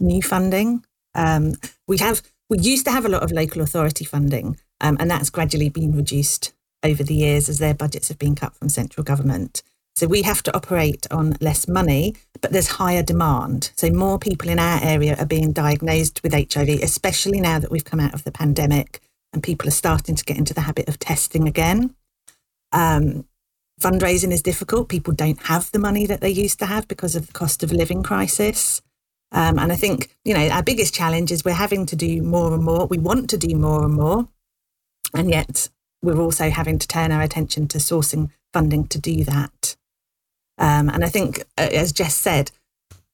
new 0.00 0.22
funding. 0.22 0.84
Um, 1.14 1.54
we 1.86 1.98
have 1.98 2.22
we 2.48 2.58
used 2.58 2.84
to 2.84 2.90
have 2.92 3.04
a 3.06 3.08
lot 3.08 3.22
of 3.22 3.30
local 3.32 3.62
authority 3.62 4.04
funding, 4.04 4.58
um, 4.80 4.96
and 5.00 5.10
that's 5.10 5.30
gradually 5.30 5.70
been 5.70 5.94
reduced 5.96 6.52
over 6.82 7.02
the 7.02 7.14
years 7.14 7.48
as 7.48 7.58
their 7.58 7.74
budgets 7.74 8.08
have 8.08 8.18
been 8.18 8.34
cut 8.34 8.54
from 8.56 8.68
central 8.68 9.04
government. 9.04 9.62
So 9.94 10.06
we 10.06 10.22
have 10.22 10.42
to 10.44 10.56
operate 10.56 11.06
on 11.10 11.36
less 11.40 11.68
money, 11.68 12.14
but 12.40 12.52
there's 12.52 12.68
higher 12.72 13.02
demand. 13.02 13.72
So 13.76 13.90
more 13.90 14.18
people 14.18 14.48
in 14.48 14.58
our 14.58 14.80
area 14.82 15.16
are 15.18 15.26
being 15.26 15.52
diagnosed 15.52 16.22
with 16.22 16.32
HIV, 16.32 16.68
especially 16.82 17.40
now 17.40 17.58
that 17.58 17.70
we've 17.70 17.84
come 17.84 18.00
out 18.00 18.14
of 18.14 18.24
the 18.24 18.32
pandemic 18.32 19.00
and 19.32 19.42
people 19.42 19.68
are 19.68 19.72
starting 19.72 20.14
to 20.14 20.24
get 20.24 20.36
into 20.36 20.54
the 20.54 20.62
habit 20.62 20.88
of 20.88 20.98
testing 20.98 21.48
again. 21.48 21.94
Um, 22.72 23.26
fundraising 23.80 24.32
is 24.32 24.42
difficult. 24.42 24.88
People 24.88 25.14
don't 25.14 25.42
have 25.44 25.70
the 25.72 25.78
money 25.78 26.06
that 26.06 26.20
they 26.20 26.30
used 26.30 26.58
to 26.60 26.66
have 26.66 26.88
because 26.88 27.16
of 27.16 27.26
the 27.26 27.32
cost 27.32 27.62
of 27.62 27.72
living 27.72 28.02
crisis. 28.02 28.82
Um, 29.32 29.58
and 29.58 29.72
I 29.72 29.76
think, 29.76 30.14
you 30.24 30.34
know, 30.34 30.48
our 30.48 30.62
biggest 30.62 30.94
challenge 30.94 31.32
is 31.32 31.44
we're 31.44 31.52
having 31.52 31.86
to 31.86 31.96
do 31.96 32.22
more 32.22 32.52
and 32.52 32.62
more. 32.62 32.86
We 32.86 32.98
want 32.98 33.30
to 33.30 33.38
do 33.38 33.56
more 33.56 33.84
and 33.84 33.94
more. 33.94 34.28
And 35.14 35.30
yet 35.30 35.70
we're 36.02 36.20
also 36.20 36.50
having 36.50 36.78
to 36.78 36.88
turn 36.88 37.12
our 37.12 37.22
attention 37.22 37.68
to 37.68 37.78
sourcing 37.78 38.30
funding 38.52 38.86
to 38.88 38.98
do 38.98 39.24
that. 39.24 39.76
Um, 40.58 40.90
and 40.90 41.04
I 41.04 41.08
think, 41.08 41.40
uh, 41.56 41.68
as 41.72 41.92
Jess 41.92 42.14
said, 42.14 42.50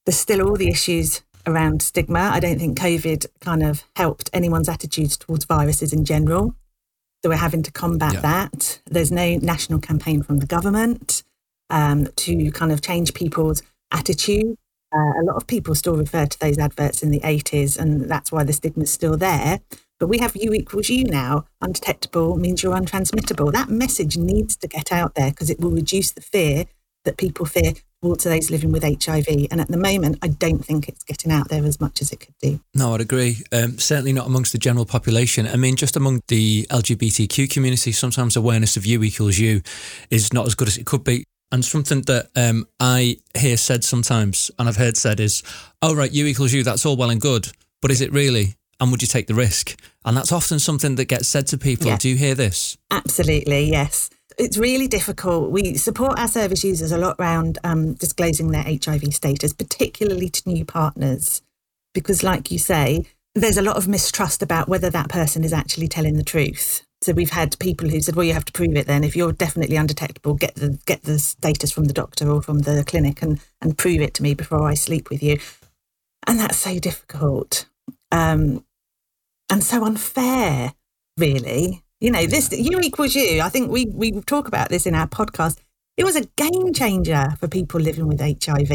there's 0.05 0.19
still 0.19 0.43
all 0.43 0.57
the 0.57 0.69
issues 0.69 1.23
around 1.49 1.83
stigma. 1.83 2.31
I 2.33 2.40
don't 2.40 2.59
think 2.59 2.78
COVID 2.78 3.26
kind 3.40 3.62
of 3.62 3.85
helped 3.97 4.31
anyone's 4.33 4.69
attitudes 4.69 5.17
towards 5.17 5.45
viruses 5.45 5.93
in 5.93 6.05
general. 6.05 6.55
So 7.23 7.31
we're 7.31 7.37
having 7.37 7.62
to 7.64 7.73
combat 7.73 8.14
Yeah. 8.14 8.21
that. 8.21 8.81
There's 8.87 9.11
no 9.11 9.37
national 9.37 9.81
campaign 9.81 10.23
from 10.23 10.38
the 10.38 10.47
government 10.47 11.25
um, 11.71 12.07
to 12.17 12.50
kind 12.52 12.73
of 12.73 12.81
change 12.83 13.14
people's 13.14 13.62
attitude 13.90 14.57
Uh, 14.90 15.21
a 15.21 15.23
lot 15.23 15.37
of 15.37 15.47
people 15.47 15.75
still 15.75 15.97
refer 15.99 16.25
to 16.25 16.38
those 16.40 16.57
adverts 16.59 17.02
in 17.02 17.11
the 17.11 17.21
80s, 17.21 17.76
and 17.78 18.09
that's 18.09 18.33
why 18.33 18.43
the 18.43 18.55
stigma's 18.55 18.90
still 18.90 19.19
there. 19.19 19.61
But 20.00 20.07
we 20.09 20.17
have 20.17 20.35
U 20.35 20.55
equals 20.55 20.88
U 20.88 21.05
now. 21.05 21.45
Undetectable 21.61 22.38
means 22.38 22.62
you're 22.62 22.75
untransmittable. 22.75 23.52
That 23.52 23.69
message 23.69 24.17
needs 24.17 24.57
to 24.57 24.67
get 24.67 24.90
out 24.90 25.14
there 25.14 25.28
because 25.31 25.50
it 25.50 25.61
will 25.61 25.73
reduce 25.73 26.11
the 26.12 26.23
fear 26.23 26.64
that 27.09 27.17
people 27.17 27.47
fear 27.47 27.73
towards 28.03 28.25
those 28.25 28.50
living 28.50 28.71
with 28.71 28.85
HIV. 28.85 29.27
And 29.50 29.61
at 29.61 29.69
the 29.69 29.77
moment, 29.77 30.19
I 30.23 30.29
don't 30.29 30.65
think 30.65 30.88
it's 30.88 31.03
getting 31.03 31.33
out 31.33 31.49
there 31.49 31.65
as 31.65 31.81
much 31.81 32.00
as 32.00 32.12
it 32.12 32.21
could 32.21 32.35
do. 32.41 32.61
No, 32.75 32.95
I'd 32.95 33.00
agree. 33.00 33.38
Um, 33.50 33.79
certainly 33.79 34.12
not 34.12 34.27
amongst 34.27 34.53
the 34.53 34.59
general 34.59 34.85
population. 34.85 35.47
I 35.47 35.57
mean, 35.57 35.75
just 35.75 35.97
among 35.97 36.21
the 36.29 36.67
LGBTQ 36.71 37.50
community, 37.50 37.93
sometimes 37.93 38.37
awareness 38.37 38.77
of 38.77 38.87
U 38.87 39.03
equals 39.03 39.38
U 39.38 39.62
is 40.11 40.33
not 40.33 40.47
as 40.47 40.55
good 40.55 40.69
as 40.69 40.77
it 40.77 40.87
could 40.87 41.03
be. 41.03 41.25
And 41.50 41.65
something 41.65 42.03
that 42.03 42.29
um, 42.37 42.67
I 42.79 43.17
hear 43.37 43.57
said 43.57 43.83
sometimes, 43.83 44.50
and 44.59 44.69
I've 44.69 44.77
heard 44.77 44.99
said, 44.99 45.19
is, 45.19 45.43
"Oh 45.81 45.95
right, 45.95 46.12
U 46.12 46.27
equals 46.27 46.53
U. 46.53 46.62
That's 46.62 46.85
all 46.85 46.95
well 46.95 47.09
and 47.09 47.23
good, 47.23 47.49
but 47.81 47.91
is 47.91 48.03
it 48.03 48.12
really? 48.12 48.57
And 48.79 48.91
would 48.91 49.00
you 49.00 49.09
take 49.09 49.29
the 49.29 49.35
risk?" 49.35 49.75
And 50.05 50.15
that's 50.15 50.31
often 50.31 50.59
something 50.59 50.97
that 50.97 51.07
gets 51.07 51.27
said 51.27 51.47
to 51.47 51.57
people. 51.57 51.87
Yeah. 51.87 51.97
Do 51.97 52.11
you 52.11 52.17
hear 52.17 52.35
this? 52.35 52.77
Absolutely, 52.91 53.65
yes. 53.65 54.11
It's 54.38 54.57
really 54.57 54.87
difficult. 54.87 55.50
We 55.50 55.75
support 55.75 56.16
our 56.16 56.28
service 56.28 56.62
users 56.62 56.92
a 56.92 56.99
lot 56.99 57.16
around 57.18 57.59
um, 57.64 57.95
disclosing 57.95 58.52
their 58.52 58.62
HIV 58.62 59.12
status, 59.12 59.52
particularly 59.52 60.28
to 60.28 60.49
new 60.49 60.64
partners, 60.64 61.42
because, 61.92 62.23
like 62.23 62.52
you 62.52 62.59
say, 62.59 63.07
there's 63.35 63.57
a 63.57 63.62
lot 63.62 63.76
of 63.76 63.88
mistrust 63.88 64.40
about 64.40 64.68
whether 64.68 64.90
that 64.90 65.09
person 65.09 65.42
is 65.42 65.52
actually 65.52 65.88
telling 65.88 66.16
the 66.16 66.23
truth. 66.23 66.87
So 67.02 67.12
we've 67.12 67.30
had 67.30 67.59
people 67.59 67.88
who 67.88 68.00
said, 68.00 68.14
"Well, 68.14 68.26
you 68.26 68.33
have 68.33 68.45
to 68.45 68.52
prove 68.52 68.76
it. 68.76 68.87
Then, 68.87 69.02
if 69.02 69.16
you're 69.16 69.33
definitely 69.33 69.76
undetectable, 69.76 70.35
get 70.35 70.54
the 70.54 70.78
get 70.87 71.02
the 71.02 71.18
status 71.18 71.73
from 71.73 71.85
the 71.85 71.92
doctor 71.92 72.30
or 72.30 72.40
from 72.40 72.61
the 72.61 72.85
clinic 72.87 73.23
and 73.23 73.40
and 73.61 73.76
prove 73.76 74.00
it 74.00 74.14
to 74.14 74.23
me 74.23 74.35
before 74.35 74.68
I 74.68 74.75
sleep 74.75 75.11
with 75.11 75.23
you." 75.23 75.38
And 76.28 76.38
that's 76.38 76.59
so 76.59 76.78
difficult, 76.78 77.66
um, 78.12 78.64
and 79.50 79.64
so 79.64 79.85
unfair, 79.85 80.75
really. 81.16 81.83
You 82.00 82.12
know, 82.12 82.26
this 82.26 82.52
U 82.52 82.78
equals 82.78 83.17
U. 83.17 83.40
I 83.40 83.49
think 83.49 83.73
we 83.73 83.87
we 83.87 84.12
talk 84.21 84.47
about 84.47 84.69
this 84.69 84.87
in 84.87 84.95
our 84.95 85.09
podcast. 85.09 85.59
It 85.97 86.05
was 86.05 86.14
a 86.14 86.25
game 86.37 86.73
changer 86.73 87.31
for 87.40 87.49
people 87.49 87.81
living 87.81 88.07
with 88.07 88.21
HIV. 88.21 88.71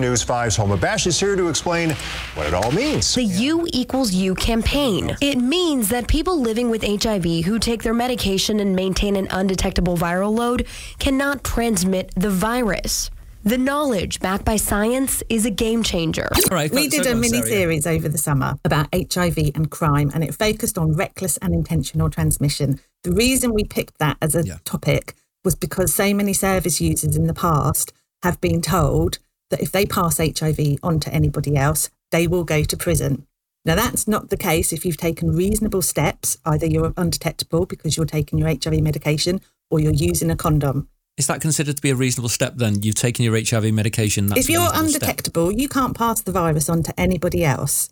News 0.00 0.24
5's 0.24 0.56
Homa 0.56 0.76
Bash 0.76 1.06
is 1.06 1.20
here 1.20 1.36
to 1.36 1.48
explain 1.48 1.90
what 2.34 2.48
it 2.48 2.52
all 2.52 2.72
means. 2.72 3.14
The 3.14 3.22
U 3.22 3.64
equals 3.72 4.12
U 4.12 4.34
campaign. 4.34 5.16
It 5.20 5.38
means 5.38 5.88
that 5.90 6.08
people 6.08 6.36
living 6.36 6.68
with 6.68 6.82
HIV 6.82 7.44
who 7.44 7.60
take 7.60 7.84
their 7.84 7.94
medication 7.94 8.58
and 8.58 8.74
maintain 8.74 9.14
an 9.14 9.28
undetectable 9.30 9.96
viral 9.96 10.36
load 10.36 10.66
cannot 10.98 11.44
transmit 11.44 12.10
the 12.16 12.30
virus. 12.30 13.08
The 13.44 13.58
knowledge 13.58 14.20
backed 14.20 14.46
by 14.46 14.56
science 14.56 15.22
is 15.28 15.44
a 15.44 15.50
game 15.50 15.82
changer. 15.82 16.30
we 16.72 16.88
did 16.88 17.06
a 17.06 17.14
mini 17.14 17.42
series 17.42 17.86
over 17.86 18.08
the 18.08 18.16
summer 18.16 18.54
about 18.64 18.88
HIV 18.94 19.50
and 19.54 19.70
crime, 19.70 20.10
and 20.14 20.24
it 20.24 20.34
focused 20.34 20.78
on 20.78 20.94
reckless 20.94 21.36
and 21.36 21.52
intentional 21.52 22.08
transmission. 22.08 22.80
The 23.02 23.12
reason 23.12 23.52
we 23.52 23.64
picked 23.64 23.98
that 23.98 24.16
as 24.22 24.34
a 24.34 24.58
topic 24.60 25.14
was 25.44 25.54
because 25.54 25.92
so 25.92 26.14
many 26.14 26.32
service 26.32 26.80
users 26.80 27.16
in 27.16 27.26
the 27.26 27.34
past 27.34 27.92
have 28.22 28.40
been 28.40 28.62
told 28.62 29.18
that 29.50 29.60
if 29.60 29.70
they 29.70 29.84
pass 29.84 30.16
HIV 30.16 30.78
on 30.82 30.98
to 31.00 31.12
anybody 31.12 31.54
else, 31.54 31.90
they 32.12 32.26
will 32.26 32.44
go 32.44 32.64
to 32.64 32.76
prison. 32.78 33.26
Now, 33.66 33.74
that's 33.74 34.08
not 34.08 34.30
the 34.30 34.38
case 34.38 34.72
if 34.72 34.86
you've 34.86 34.96
taken 34.96 35.36
reasonable 35.36 35.82
steps. 35.82 36.38
Either 36.46 36.64
you're 36.64 36.94
undetectable 36.96 37.66
because 37.66 37.94
you're 37.94 38.06
taking 38.06 38.38
your 38.38 38.48
HIV 38.48 38.80
medication 38.80 39.42
or 39.70 39.80
you're 39.80 39.92
using 39.92 40.30
a 40.30 40.36
condom. 40.36 40.88
Is 41.16 41.28
that 41.28 41.40
considered 41.40 41.76
to 41.76 41.82
be 41.82 41.90
a 41.90 41.94
reasonable 41.94 42.28
step 42.28 42.54
then? 42.56 42.82
You've 42.82 42.96
taken 42.96 43.24
your 43.24 43.38
HIV 43.38 43.72
medication. 43.72 44.26
That's 44.26 44.40
if 44.40 44.50
you're 44.50 44.62
reasonable 44.62 44.88
step. 44.88 45.02
undetectable, 45.02 45.52
you 45.52 45.68
can't 45.68 45.96
pass 45.96 46.20
the 46.20 46.32
virus 46.32 46.68
on 46.68 46.82
to 46.82 47.00
anybody 47.00 47.44
else. 47.44 47.88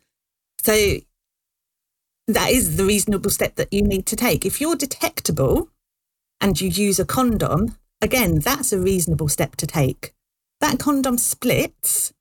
So 0.62 0.96
that 2.26 2.50
is 2.50 2.76
the 2.76 2.84
reasonable 2.84 3.30
step 3.30 3.56
that 3.56 3.72
you 3.72 3.82
need 3.82 4.06
to 4.06 4.16
take. 4.16 4.44
If 4.44 4.60
you're 4.60 4.76
detectable 4.76 5.68
and 6.40 6.60
you 6.60 6.68
use 6.68 6.98
a 6.98 7.04
condom, 7.04 7.76
again, 8.00 8.40
that's 8.40 8.72
a 8.72 8.78
reasonable 8.78 9.28
step 9.28 9.56
to 9.56 9.66
take. 9.66 10.12
That 10.60 10.78
condom 10.78 11.18
splits, 11.18 12.12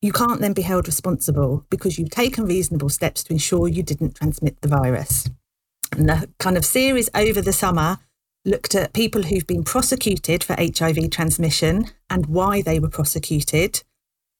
you 0.00 0.12
can't 0.12 0.40
then 0.40 0.52
be 0.52 0.62
held 0.62 0.86
responsible 0.86 1.64
because 1.70 1.98
you've 1.98 2.10
taken 2.10 2.44
reasonable 2.44 2.88
steps 2.88 3.24
to 3.24 3.32
ensure 3.32 3.68
you 3.68 3.82
didn't 3.82 4.16
transmit 4.16 4.60
the 4.60 4.68
virus. 4.68 5.28
And 5.92 6.08
the 6.08 6.28
kind 6.38 6.56
of 6.56 6.64
series 6.64 7.10
over 7.14 7.40
the 7.40 7.52
summer 7.52 7.98
looked 8.44 8.74
at 8.74 8.92
people 8.92 9.22
who've 9.22 9.46
been 9.46 9.64
prosecuted 9.64 10.42
for 10.42 10.56
HIV 10.58 11.10
transmission 11.10 11.86
and 12.10 12.26
why 12.26 12.62
they 12.62 12.78
were 12.78 12.88
prosecuted. 12.88 13.82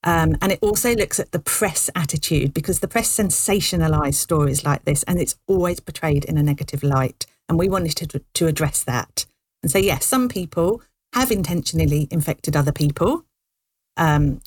Um, 0.05 0.37
and 0.43 0.51
it 0.51 0.59
also 0.61 0.95
looks 0.95 1.21
at 1.21 1.31
the 1.31 1.39
press 1.39 1.89
attitude 1.95 2.53
because 2.53 2.81
the 2.81 2.89
press 2.89 3.09
sensationalise 3.17 4.15
stories 4.15 4.65
like 4.65 4.85
this 4.85 5.05
and 5.05 5.21
it's 5.21 5.37
always 5.47 5.79
portrayed 5.79 6.25
in 6.25 6.37
a 6.37 6.43
negative 6.43 6.83
light. 6.83 7.27
And 7.49 7.59
we 7.59 7.69
wanted 7.69 8.11
to, 8.11 8.23
to 8.35 8.47
address 8.47 8.83
that 8.85 9.27
and 9.63 9.71
say, 9.71 9.81
yes, 9.81 10.05
some 10.05 10.29
people 10.29 10.83
have 11.15 11.31
intentionally 11.31 12.09
infected 12.11 12.57
other 12.57 12.73
people 12.73 13.25
um, 13.97 14.41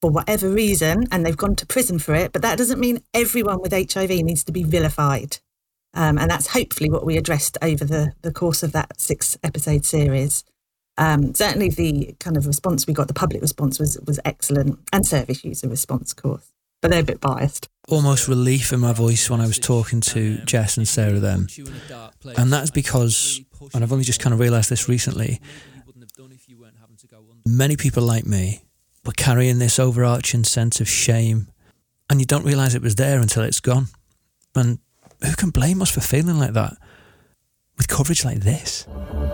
for 0.00 0.10
whatever 0.10 0.48
reason 0.48 1.06
and 1.12 1.24
they've 1.24 1.36
gone 1.36 1.54
to 1.56 1.66
prison 1.66 2.00
for 2.00 2.14
it. 2.14 2.32
But 2.32 2.42
that 2.42 2.58
doesn't 2.58 2.80
mean 2.80 3.02
everyone 3.14 3.60
with 3.60 3.72
HIV 3.72 4.10
needs 4.10 4.42
to 4.44 4.52
be 4.52 4.64
vilified. 4.64 5.38
Um, 5.98 6.16
and 6.16 6.30
that's 6.30 6.46
hopefully 6.46 6.88
what 6.88 7.04
we 7.04 7.16
addressed 7.16 7.58
over 7.60 7.84
the, 7.84 8.12
the 8.22 8.32
course 8.32 8.62
of 8.62 8.70
that 8.70 9.00
six 9.00 9.36
episode 9.42 9.84
series. 9.84 10.44
Um, 10.96 11.34
certainly, 11.34 11.70
the 11.70 12.14
kind 12.20 12.36
of 12.36 12.46
response 12.46 12.86
we 12.86 12.94
got, 12.94 13.08
the 13.08 13.14
public 13.14 13.42
response 13.42 13.80
was 13.80 13.98
was 14.06 14.20
excellent, 14.24 14.78
and 14.92 15.04
service 15.04 15.44
user 15.44 15.68
response, 15.68 16.12
of 16.12 16.22
course, 16.22 16.52
but 16.80 16.92
they're 16.92 17.00
a 17.00 17.04
bit 17.04 17.20
biased. 17.20 17.68
Almost 17.88 18.28
relief 18.28 18.72
in 18.72 18.78
my 18.78 18.92
voice 18.92 19.28
when 19.28 19.40
I 19.40 19.46
was 19.46 19.58
talking 19.58 20.00
to 20.02 20.38
Jess 20.44 20.76
and 20.76 20.86
Sarah 20.86 21.18
then, 21.18 21.48
and 22.36 22.52
that's 22.52 22.70
because, 22.70 23.40
and 23.74 23.82
I've 23.82 23.92
only 23.92 24.04
just 24.04 24.20
kind 24.20 24.32
of 24.32 24.38
realised 24.38 24.70
this 24.70 24.88
recently. 24.88 25.40
Many 27.44 27.76
people 27.76 28.04
like 28.04 28.24
me 28.24 28.62
were 29.04 29.12
carrying 29.12 29.58
this 29.58 29.80
overarching 29.80 30.44
sense 30.44 30.80
of 30.80 30.88
shame, 30.88 31.48
and 32.08 32.20
you 32.20 32.26
don't 32.26 32.44
realise 32.44 32.76
it 32.76 32.82
was 32.82 32.94
there 32.94 33.20
until 33.20 33.42
it's 33.42 33.60
gone. 33.60 33.86
And 34.54 34.78
who 35.22 35.34
can 35.34 35.50
blame 35.50 35.82
us 35.82 35.90
for 35.90 36.00
feeling 36.00 36.38
like 36.38 36.52
that 36.52 36.76
with 37.76 37.88
coverage 37.88 38.24
like 38.24 38.40
this? 38.40 38.86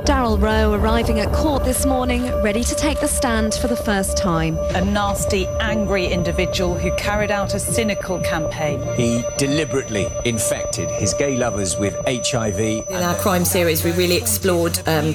Daryl 0.05 0.41
Rowe 0.41 0.75
arriving 0.75 1.19
at 1.21 1.33
court 1.33 1.65
this 1.65 1.87
morning, 1.87 2.25
ready 2.43 2.63
to 2.63 2.75
take 2.75 3.01
the 3.01 3.09
stand 3.09 3.55
for 3.55 3.69
the 3.69 3.77
first 3.77 4.19
time. 4.19 4.59
A 4.75 4.85
nasty, 4.85 5.47
angry 5.61 6.07
individual 6.07 6.75
who 6.75 6.95
carried 6.97 7.31
out 7.31 7.55
a 7.55 7.59
cynical 7.59 8.21
campaign. 8.21 8.83
He 8.97 9.25
deliberately 9.39 10.07
infected 10.27 10.91
his 10.91 11.15
gay 11.15 11.39
lovers 11.39 11.79
with 11.79 11.97
HIV. 12.07 12.61
In 12.61 13.03
our 13.03 13.15
crime 13.15 13.47
series, 13.47 13.83
we 13.83 13.93
really 13.93 14.17
explored 14.17 14.79
um, 14.87 15.15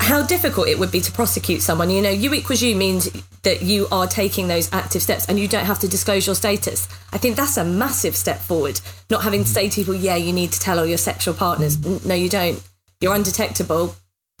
how 0.00 0.22
difficult 0.22 0.68
it 0.68 0.78
would 0.78 0.90
be 0.90 1.00
to 1.02 1.12
prosecute 1.12 1.60
someone. 1.60 1.90
You 1.90 2.00
know, 2.00 2.10
U 2.10 2.32
equals 2.32 2.62
U 2.62 2.74
means 2.74 3.10
that 3.44 3.62
you 3.62 3.86
are 3.92 4.06
taking 4.06 4.48
those 4.48 4.72
active 4.72 5.02
steps 5.02 5.26
and 5.26 5.38
you 5.38 5.48
don't 5.48 5.64
have 5.64 5.78
to 5.80 5.88
disclose 5.88 6.26
your 6.26 6.34
status. 6.34 6.88
I 7.12 7.18
think 7.18 7.36
that's 7.36 7.56
a 7.56 7.64
massive 7.64 8.16
step 8.16 8.40
forward. 8.40 8.80
Not 9.10 9.22
having 9.22 9.44
to 9.44 9.48
say 9.48 9.68
to 9.68 9.74
people, 9.74 9.94
yeah, 9.94 10.16
you 10.16 10.32
need 10.32 10.52
to 10.52 10.60
tell 10.60 10.78
all 10.78 10.86
your 10.86 10.98
sexual 10.98 11.34
partners. 11.34 11.78
No, 12.04 12.14
you 12.14 12.28
don't. 12.28 12.62
You're 13.00 13.14
undetectable. 13.14 13.94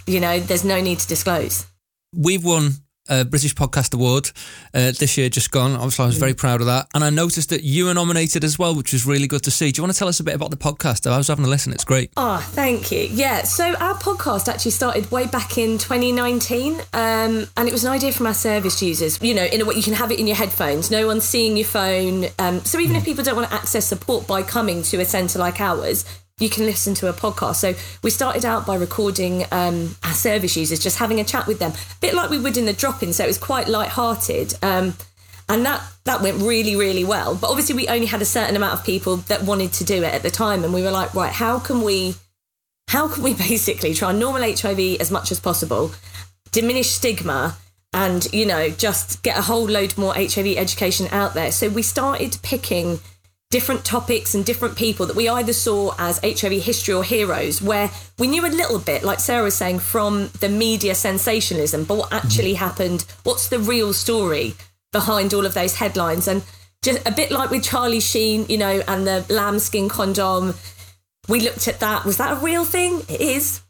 You 0.06 0.20
know, 0.20 0.40
there's 0.40 0.64
no 0.64 0.80
need 0.80 0.98
to 0.98 1.08
disclose. 1.08 1.66
We've 2.14 2.44
won 2.44 2.72
a 3.08 3.24
British 3.24 3.54
Podcast 3.54 3.94
Award 3.94 4.30
uh, 4.72 4.92
this 4.92 5.16
year, 5.18 5.28
just 5.28 5.50
gone. 5.50 5.72
Obviously, 5.72 6.04
I 6.04 6.06
was 6.06 6.18
very 6.18 6.34
proud 6.34 6.60
of 6.60 6.66
that. 6.66 6.88
And 6.94 7.04
I 7.04 7.10
noticed 7.10 7.50
that 7.50 7.62
you 7.62 7.86
were 7.86 7.94
nominated 7.94 8.44
as 8.44 8.58
well, 8.58 8.74
which 8.74 8.92
was 8.92 9.06
really 9.06 9.26
good 9.26 9.42
to 9.42 9.50
see. 9.50 9.70
Do 9.70 9.78
you 9.78 9.82
want 9.82 9.92
to 9.92 9.98
tell 9.98 10.08
us 10.08 10.20
a 10.20 10.24
bit 10.24 10.34
about 10.34 10.50
the 10.50 10.56
podcast? 10.56 11.10
I 11.10 11.16
was 11.16 11.28
having 11.28 11.44
a 11.44 11.48
listen, 11.48 11.72
it's 11.72 11.84
great. 11.84 12.10
Oh, 12.16 12.38
thank 12.52 12.90
you. 12.90 13.00
Yeah, 13.00 13.42
so 13.42 13.74
our 13.74 13.94
podcast 13.94 14.48
actually 14.48 14.70
started 14.70 15.10
way 15.10 15.26
back 15.26 15.58
in 15.58 15.78
2019, 15.78 16.74
um, 16.74 17.46
and 17.56 17.68
it 17.68 17.72
was 17.72 17.84
an 17.84 17.92
idea 17.92 18.12
from 18.12 18.26
our 18.26 18.34
service 18.34 18.82
users. 18.82 19.20
You 19.20 19.34
know, 19.34 19.44
in 19.44 19.60
a 19.60 19.64
way, 19.64 19.74
you 19.74 19.82
can 19.82 19.94
have 19.94 20.10
it 20.10 20.18
in 20.18 20.26
your 20.26 20.36
headphones. 20.36 20.90
No 20.90 21.06
one's 21.06 21.24
seeing 21.24 21.56
your 21.56 21.66
phone. 21.66 22.26
Um, 22.38 22.60
so 22.64 22.78
even 22.78 22.96
if 22.96 23.04
people 23.04 23.24
don't 23.24 23.36
want 23.36 23.48
to 23.48 23.54
access 23.54 23.86
support 23.86 24.26
by 24.26 24.42
coming 24.42 24.82
to 24.84 25.00
a 25.00 25.04
centre 25.04 25.38
like 25.38 25.60
ours, 25.60 26.04
you 26.38 26.48
can 26.48 26.66
listen 26.66 26.94
to 26.94 27.08
a 27.08 27.12
podcast. 27.12 27.56
So 27.56 27.74
we 28.02 28.10
started 28.10 28.44
out 28.44 28.66
by 28.66 28.76
recording 28.76 29.44
um, 29.52 29.96
our 30.02 30.12
service 30.12 30.56
users, 30.56 30.80
just 30.80 30.98
having 30.98 31.20
a 31.20 31.24
chat 31.24 31.46
with 31.46 31.60
them, 31.60 31.72
a 31.72 32.00
bit 32.00 32.14
like 32.14 32.30
we 32.30 32.38
would 32.38 32.56
in 32.56 32.66
the 32.66 32.72
drop-in. 32.72 33.12
So 33.12 33.24
it 33.24 33.28
was 33.28 33.38
quite 33.38 33.68
light-hearted. 33.68 34.54
Um, 34.62 34.94
and 35.48 35.64
that 35.66 35.82
that 36.04 36.22
went 36.22 36.40
really 36.40 36.74
really 36.76 37.04
well 37.04 37.34
but 37.34 37.50
obviously 37.50 37.74
we 37.74 37.86
only 37.88 38.06
had 38.06 38.22
a 38.22 38.24
certain 38.24 38.56
amount 38.56 38.78
of 38.78 38.84
people 38.84 39.16
that 39.16 39.42
wanted 39.42 39.72
to 39.72 39.84
do 39.84 40.02
it 40.02 40.14
at 40.14 40.22
the 40.22 40.30
time 40.30 40.64
and 40.64 40.72
we 40.72 40.82
were 40.82 40.90
like 40.90 41.14
right 41.14 41.32
how 41.32 41.58
can 41.58 41.82
we 41.82 42.14
how 42.88 43.08
can 43.08 43.22
we 43.22 43.34
basically 43.48 43.94
try 43.94 44.10
and 44.10 44.18
normal 44.18 44.42
hiv 44.42 44.78
as 45.00 45.10
much 45.10 45.30
as 45.30 45.40
possible 45.40 45.92
diminish 46.50 46.90
stigma 46.90 47.56
and 47.92 48.26
you 48.32 48.46
know 48.46 48.70
just 48.70 49.22
get 49.22 49.38
a 49.38 49.42
whole 49.42 49.68
load 49.68 49.96
more 49.98 50.14
hiv 50.14 50.46
education 50.56 51.06
out 51.10 51.34
there 51.34 51.52
so 51.52 51.68
we 51.68 51.82
started 51.82 52.38
picking 52.42 52.98
different 53.54 53.84
topics 53.84 54.34
and 54.34 54.44
different 54.44 54.76
people 54.76 55.06
that 55.06 55.16
we 55.16 55.28
either 55.28 55.52
saw 55.52 55.94
as 55.98 56.18
hiv 56.40 56.52
history 56.70 56.92
or 56.92 57.04
heroes 57.04 57.62
where 57.62 57.88
we 58.18 58.26
knew 58.26 58.44
a 58.44 58.48
little 58.60 58.80
bit 58.80 59.04
like 59.04 59.20
sarah 59.20 59.44
was 59.44 59.54
saying 59.54 59.78
from 59.78 60.28
the 60.40 60.48
media 60.48 60.94
sensationalism 60.94 61.84
but 61.84 61.96
what 61.96 62.12
actually 62.12 62.54
happened 62.54 63.04
what's 63.22 63.48
the 63.48 63.58
real 63.58 63.92
story 63.92 64.54
behind 64.94 65.34
all 65.34 65.44
of 65.44 65.52
those 65.52 65.76
headlines. 65.76 66.26
And 66.26 66.42
just 66.82 67.06
a 67.06 67.12
bit 67.12 67.30
like 67.30 67.50
with 67.50 67.62
Charlie 67.62 68.00
Sheen, 68.00 68.46
you 68.48 68.56
know, 68.56 68.82
and 68.88 69.06
the 69.06 69.26
lambskin 69.28 69.90
condom, 69.90 70.54
we 71.28 71.40
looked 71.40 71.68
at 71.68 71.80
that. 71.80 72.06
Was 72.06 72.16
that 72.16 72.32
a 72.32 72.40
real 72.40 72.64
thing? 72.64 73.00
It 73.10 73.20
is. 73.20 73.60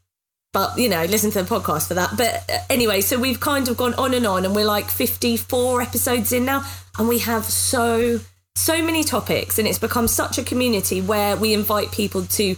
But, 0.53 0.79
you 0.79 0.88
know, 0.88 1.05
listen 1.07 1.33
to 1.33 1.43
the 1.43 1.49
podcast 1.49 1.88
for 1.88 1.95
that. 1.95 2.11
But 2.17 2.49
uh, 2.49 2.59
anyway, 2.71 3.00
so 3.00 3.19
we've 3.19 3.41
kind 3.41 3.67
of 3.67 3.76
gone 3.76 3.95
on 3.95 4.14
and 4.14 4.25
on, 4.25 4.45
and 4.45 4.55
we're 4.55 4.64
like 4.64 4.88
54 4.88 5.83
episodes 5.83 6.33
in 6.33 6.45
now, 6.45 6.64
and 6.97 7.09
we 7.09 7.19
have 7.21 7.45
so, 7.45 8.21
so 8.56 8.82
many 8.82 9.04
topics, 9.04 9.58
and 9.58 9.68
it's 9.68 9.78
become 9.78 10.08
such 10.08 10.38
a 10.38 10.42
community 10.42 11.00
where 11.00 11.37
we 11.37 11.52
invite 11.52 11.92
people 11.92 12.25
to 12.25 12.56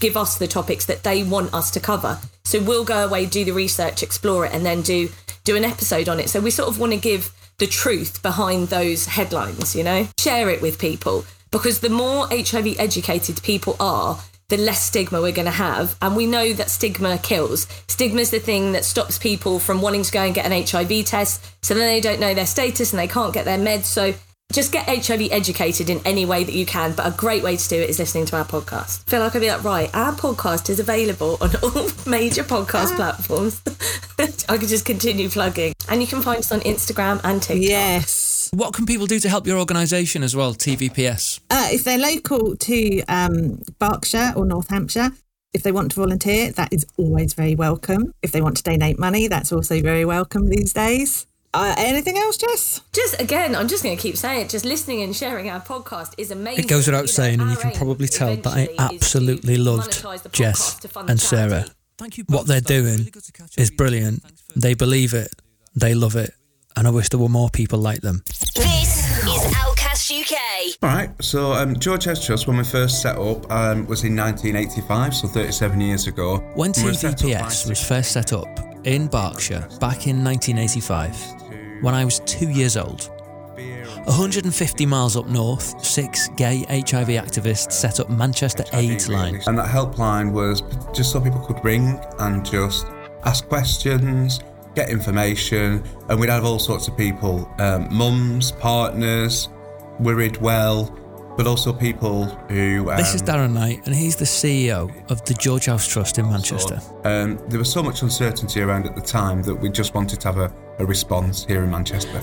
give 0.00 0.16
us 0.16 0.38
the 0.38 0.46
topics 0.46 0.86
that 0.86 1.02
they 1.02 1.22
want 1.22 1.52
us 1.52 1.70
to 1.72 1.80
cover. 1.80 2.18
So 2.44 2.62
we'll 2.62 2.84
go 2.84 3.04
away, 3.04 3.26
do 3.26 3.44
the 3.44 3.52
research, 3.52 4.02
explore 4.02 4.46
it, 4.46 4.52
and 4.52 4.64
then 4.64 4.82
do 4.82 5.10
do 5.44 5.56
an 5.56 5.64
episode 5.64 6.08
on 6.08 6.18
it. 6.18 6.30
So 6.30 6.40
we 6.40 6.50
sort 6.50 6.70
of 6.70 6.78
want 6.78 6.92
to 6.92 6.98
give 6.98 7.30
the 7.58 7.66
truth 7.66 8.22
behind 8.22 8.68
those 8.68 9.06
headlines, 9.06 9.76
you 9.76 9.84
know? 9.84 10.08
Share 10.18 10.48
it 10.48 10.62
with 10.62 10.78
people 10.78 11.24
because 11.50 11.80
the 11.80 11.90
more 11.90 12.26
HIV 12.30 12.78
educated 12.78 13.42
people 13.42 13.76
are, 13.78 14.18
the 14.48 14.56
less 14.56 14.82
stigma 14.82 15.20
we're 15.20 15.32
going 15.32 15.44
to 15.44 15.52
have. 15.52 15.96
And 16.00 16.16
we 16.16 16.26
know 16.26 16.54
that 16.54 16.70
stigma 16.70 17.18
kills. 17.18 17.68
Stigma 17.88 18.22
is 18.22 18.30
the 18.30 18.40
thing 18.40 18.72
that 18.72 18.84
stops 18.84 19.18
people 19.18 19.58
from 19.58 19.82
wanting 19.82 20.02
to 20.02 20.12
go 20.12 20.22
and 20.22 20.34
get 20.34 20.50
an 20.50 20.64
HIV 20.66 21.04
test. 21.04 21.44
So 21.62 21.74
then 21.74 21.86
they 21.86 22.00
don't 22.00 22.20
know 22.20 22.34
their 22.34 22.46
status 22.46 22.92
and 22.92 22.98
they 22.98 23.08
can't 23.08 23.34
get 23.34 23.44
their 23.44 23.58
meds. 23.58 23.84
So 23.84 24.14
just 24.54 24.72
get 24.72 24.86
HIV 24.86 25.28
educated 25.32 25.90
in 25.90 26.00
any 26.04 26.24
way 26.24 26.44
that 26.44 26.54
you 26.54 26.64
can. 26.64 26.92
But 26.92 27.06
a 27.06 27.16
great 27.16 27.42
way 27.42 27.56
to 27.56 27.68
do 27.68 27.76
it 27.76 27.90
is 27.90 27.98
listening 27.98 28.26
to 28.26 28.36
our 28.36 28.44
podcast. 28.44 29.04
I 29.06 29.10
feel 29.10 29.20
like 29.20 29.34
I'd 29.34 29.40
be 29.40 29.50
like, 29.50 29.64
right, 29.64 29.90
our 29.94 30.12
podcast 30.12 30.70
is 30.70 30.78
available 30.78 31.36
on 31.40 31.50
all 31.62 31.88
major 32.06 32.44
podcast 32.44 32.94
platforms. 32.96 33.60
I 34.48 34.56
could 34.56 34.68
just 34.68 34.86
continue 34.86 35.28
plugging. 35.28 35.74
And 35.88 36.00
you 36.00 36.06
can 36.06 36.22
find 36.22 36.38
us 36.38 36.52
on 36.52 36.60
Instagram 36.60 37.20
and 37.24 37.42
TikTok. 37.42 37.68
Yes. 37.68 38.50
What 38.54 38.72
can 38.72 38.86
people 38.86 39.06
do 39.06 39.18
to 39.18 39.28
help 39.28 39.46
your 39.46 39.58
organisation 39.58 40.22
as 40.22 40.36
well, 40.36 40.54
TVPS? 40.54 41.40
Uh, 41.50 41.68
if 41.72 41.82
they're 41.82 41.98
local 41.98 42.56
to 42.56 43.02
um, 43.08 43.60
Berkshire 43.80 44.32
or 44.36 44.46
North 44.46 44.70
Hampshire, 44.70 45.10
if 45.52 45.62
they 45.62 45.72
want 45.72 45.92
to 45.92 45.96
volunteer, 45.96 46.52
that 46.52 46.72
is 46.72 46.86
always 46.96 47.34
very 47.34 47.54
welcome. 47.54 48.12
If 48.22 48.32
they 48.32 48.40
want 48.40 48.56
to 48.58 48.62
donate 48.62 48.98
money, 48.98 49.28
that's 49.28 49.52
also 49.52 49.80
very 49.80 50.04
welcome 50.04 50.48
these 50.48 50.72
days. 50.72 51.26
Uh, 51.54 51.74
anything 51.78 52.18
else, 52.18 52.36
Jess? 52.36 52.80
Just 52.92 53.20
again, 53.20 53.54
I'm 53.54 53.68
just 53.68 53.84
going 53.84 53.96
to 53.96 54.02
keep 54.02 54.16
saying 54.16 54.46
it. 54.46 54.50
Just 54.50 54.64
listening 54.64 55.02
and 55.02 55.14
sharing 55.14 55.48
our 55.48 55.60
podcast 55.60 56.12
is 56.18 56.32
amazing. 56.32 56.64
It 56.64 56.68
goes 56.68 56.86
without 56.86 57.02
You 57.02 57.02
know, 57.02 57.06
saying, 57.06 57.40
and 57.40 57.50
you 57.50 57.56
can 57.56 57.70
probably 57.70 58.08
tell 58.08 58.34
that 58.36 58.46
I 58.52 58.68
absolutely 58.78 59.56
loved 59.56 59.92
monetize 59.92 60.22
the 60.22 60.30
podcast 60.30 60.32
Jess 60.32 60.74
to 60.80 60.88
fund 60.88 61.10
and 61.10 61.18
the 61.18 61.24
charity. 61.24 61.50
Sarah. 61.50 62.24
What 62.26 62.48
they're 62.48 62.60
doing 62.60 63.08
is 63.56 63.70
brilliant. 63.70 64.24
They 64.56 64.74
believe 64.74 65.14
it, 65.14 65.30
they 65.76 65.94
love 65.94 66.16
it, 66.16 66.32
and 66.76 66.88
I 66.88 66.90
wish 66.90 67.08
there 67.10 67.20
were 67.20 67.28
more 67.28 67.50
people 67.50 67.78
like 67.78 68.00
them. 68.00 68.24
This 68.56 69.24
is 69.24 69.54
Outcast 69.56 70.10
UK. 70.10 70.36
All 70.82 70.88
right, 70.88 71.10
so 71.22 71.52
um, 71.52 71.78
George 71.78 72.06
House 72.06 72.26
Trust, 72.26 72.48
when 72.48 72.56
we 72.56 72.64
first 72.64 73.00
set 73.00 73.16
up, 73.16 73.48
um, 73.52 73.86
was 73.86 74.02
in 74.02 74.16
1985, 74.16 75.14
so 75.14 75.28
37 75.28 75.80
years 75.80 76.08
ago. 76.08 76.38
When 76.56 76.72
We 76.76 76.84
were 76.84 76.94
set 76.94 77.14
up 77.14 77.20
by 77.20 77.26
TVPS 77.26 77.68
was 77.68 77.86
first 77.86 78.10
set 78.10 78.32
up 78.32 78.48
in 78.84 79.06
Berkshire 79.06 79.60
back 79.80 80.08
in 80.08 80.22
1985, 80.24 81.43
when 81.80 81.94
I 81.94 82.04
was 82.04 82.20
two 82.20 82.50
years 82.50 82.76
old, 82.76 83.10
150 83.56 84.86
miles 84.86 85.16
up 85.16 85.26
north, 85.26 85.84
six 85.84 86.28
gay 86.36 86.64
HIV 86.68 87.08
activists 87.08 87.72
set 87.72 88.00
up 88.00 88.10
Manchester 88.10 88.64
AIDS 88.72 89.08
Line. 89.08 89.40
And 89.46 89.58
that 89.58 89.68
helpline 89.68 90.32
was 90.32 90.62
just 90.94 91.12
so 91.12 91.20
people 91.20 91.40
could 91.40 91.64
ring 91.64 91.98
and 92.18 92.44
just 92.44 92.86
ask 93.24 93.48
questions, 93.48 94.40
get 94.74 94.90
information, 94.90 95.82
and 96.08 96.20
we'd 96.20 96.28
have 96.30 96.44
all 96.44 96.58
sorts 96.58 96.88
of 96.88 96.96
people 96.96 97.50
um, 97.58 97.88
mums, 97.94 98.52
partners, 98.52 99.48
worried 100.00 100.36
well, 100.38 100.90
but 101.36 101.46
also 101.46 101.72
people 101.72 102.26
who. 102.48 102.90
Um, 102.90 102.96
This 102.96 103.14
is 103.14 103.22
Darren 103.22 103.52
Knight, 103.52 103.86
and 103.86 103.94
he's 103.94 104.16
the 104.16 104.24
CEO 104.24 104.90
of 105.10 105.24
the 105.24 105.34
George 105.34 105.66
House 105.66 105.86
Trust 105.86 106.18
in 106.18 106.28
Manchester. 106.28 106.80
Um, 107.04 107.38
there 107.48 107.58
was 107.58 107.70
so 107.72 107.82
much 107.82 108.02
uncertainty 108.02 108.60
around 108.60 108.86
at 108.86 108.94
the 108.94 109.02
time 109.02 109.42
that 109.42 109.54
we 109.54 109.68
just 109.70 109.94
wanted 109.94 110.20
to 110.20 110.28
have 110.28 110.38
a, 110.38 110.52
a 110.78 110.86
response 110.86 111.44
here 111.44 111.62
in 111.62 111.70
Manchester. 111.70 112.20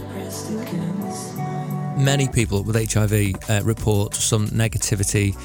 Many 1.98 2.28
people 2.30 2.64
with 2.64 2.76
HIV 2.92 3.36
uh, 3.50 3.62
report 3.64 4.16
some 4.16 4.48
negativity, 4.48 5.36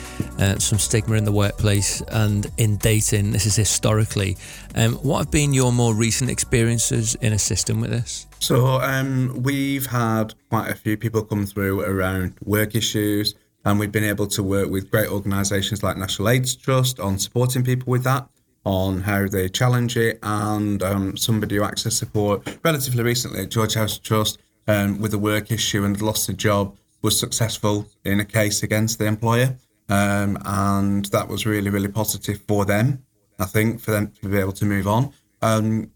uh, 0.40 0.59
some 0.59 0.79
stigma 0.79 1.16
in 1.16 1.25
the 1.25 1.33
workplace 1.33 2.01
and 2.09 2.47
in 2.57 2.77
dating. 2.79 3.33
This 3.33 3.47
is 3.47 3.57
historically. 3.57 4.37
Um, 4.75 4.95
what 4.95 5.19
have 5.19 5.31
been 5.31 5.53
your 5.53 5.73
more 5.73 5.95
recent 5.95 6.31
experiences 6.31 7.14
in 7.16 7.33
assisting 7.33 7.81
with 7.81 7.90
this? 7.90 8.27
So 8.38 8.81
um, 8.81 9.42
we've 9.42 9.87
had 9.87 10.35
quite 10.49 10.71
a 10.71 10.75
few 10.75 10.97
people 10.97 11.25
come 11.25 11.47
through 11.47 11.83
around 11.83 12.35
work 12.42 12.75
issues, 12.75 13.35
and 13.64 13.79
we've 13.79 13.92
been 13.92 14.05
able 14.05 14.29
to 14.29 14.42
work 14.42 14.71
with 14.71 14.90
great 14.90 15.09
organisations 15.09 15.83
like 15.83 15.97
National 15.97 16.29
AIDS 16.29 16.55
Trust 16.55 17.01
on 17.01 17.19
supporting 17.19 17.64
people 17.64 17.90
with 17.90 18.05
that, 18.05 18.29
on 18.66 19.00
how 19.00 19.29
they 19.29 19.48
challenge 19.48 19.96
it, 19.96 20.18
and 20.24 20.83
um, 20.83 21.16
somebody 21.16 21.55
who 21.55 21.62
accessed 21.62 21.92
support 21.92 22.59
relatively 22.64 23.02
recently 23.05 23.42
at 23.42 23.48
George 23.48 23.74
House 23.74 23.96
Trust 23.96 24.38
um, 24.66 25.00
with 25.00 25.14
a 25.14 25.18
work 25.18 25.52
issue 25.52 25.85
and 25.85 26.02
lost 26.02 26.29
a 26.29 26.35
job 26.35 26.76
was 27.00 27.18
successful 27.18 27.87
in 28.05 28.18
a 28.18 28.24
case 28.24 28.64
against 28.64 28.98
the 28.98 29.07
employer, 29.07 29.57
um, 29.88 30.37
and 30.44 31.07
that 31.07 31.29
was 31.29 31.46
really 31.46 31.70
really 31.70 31.88
positive 31.88 32.42
for 32.48 32.64
them. 32.64 33.05
I 33.38 33.44
think 33.44 33.81
for 33.81 33.92
them 33.92 34.12
to 34.20 34.29
be 34.29 34.38
able 34.38 34.52
to 34.52 34.64
move 34.64 34.88
on. 34.88 35.12
Um, 35.42 35.92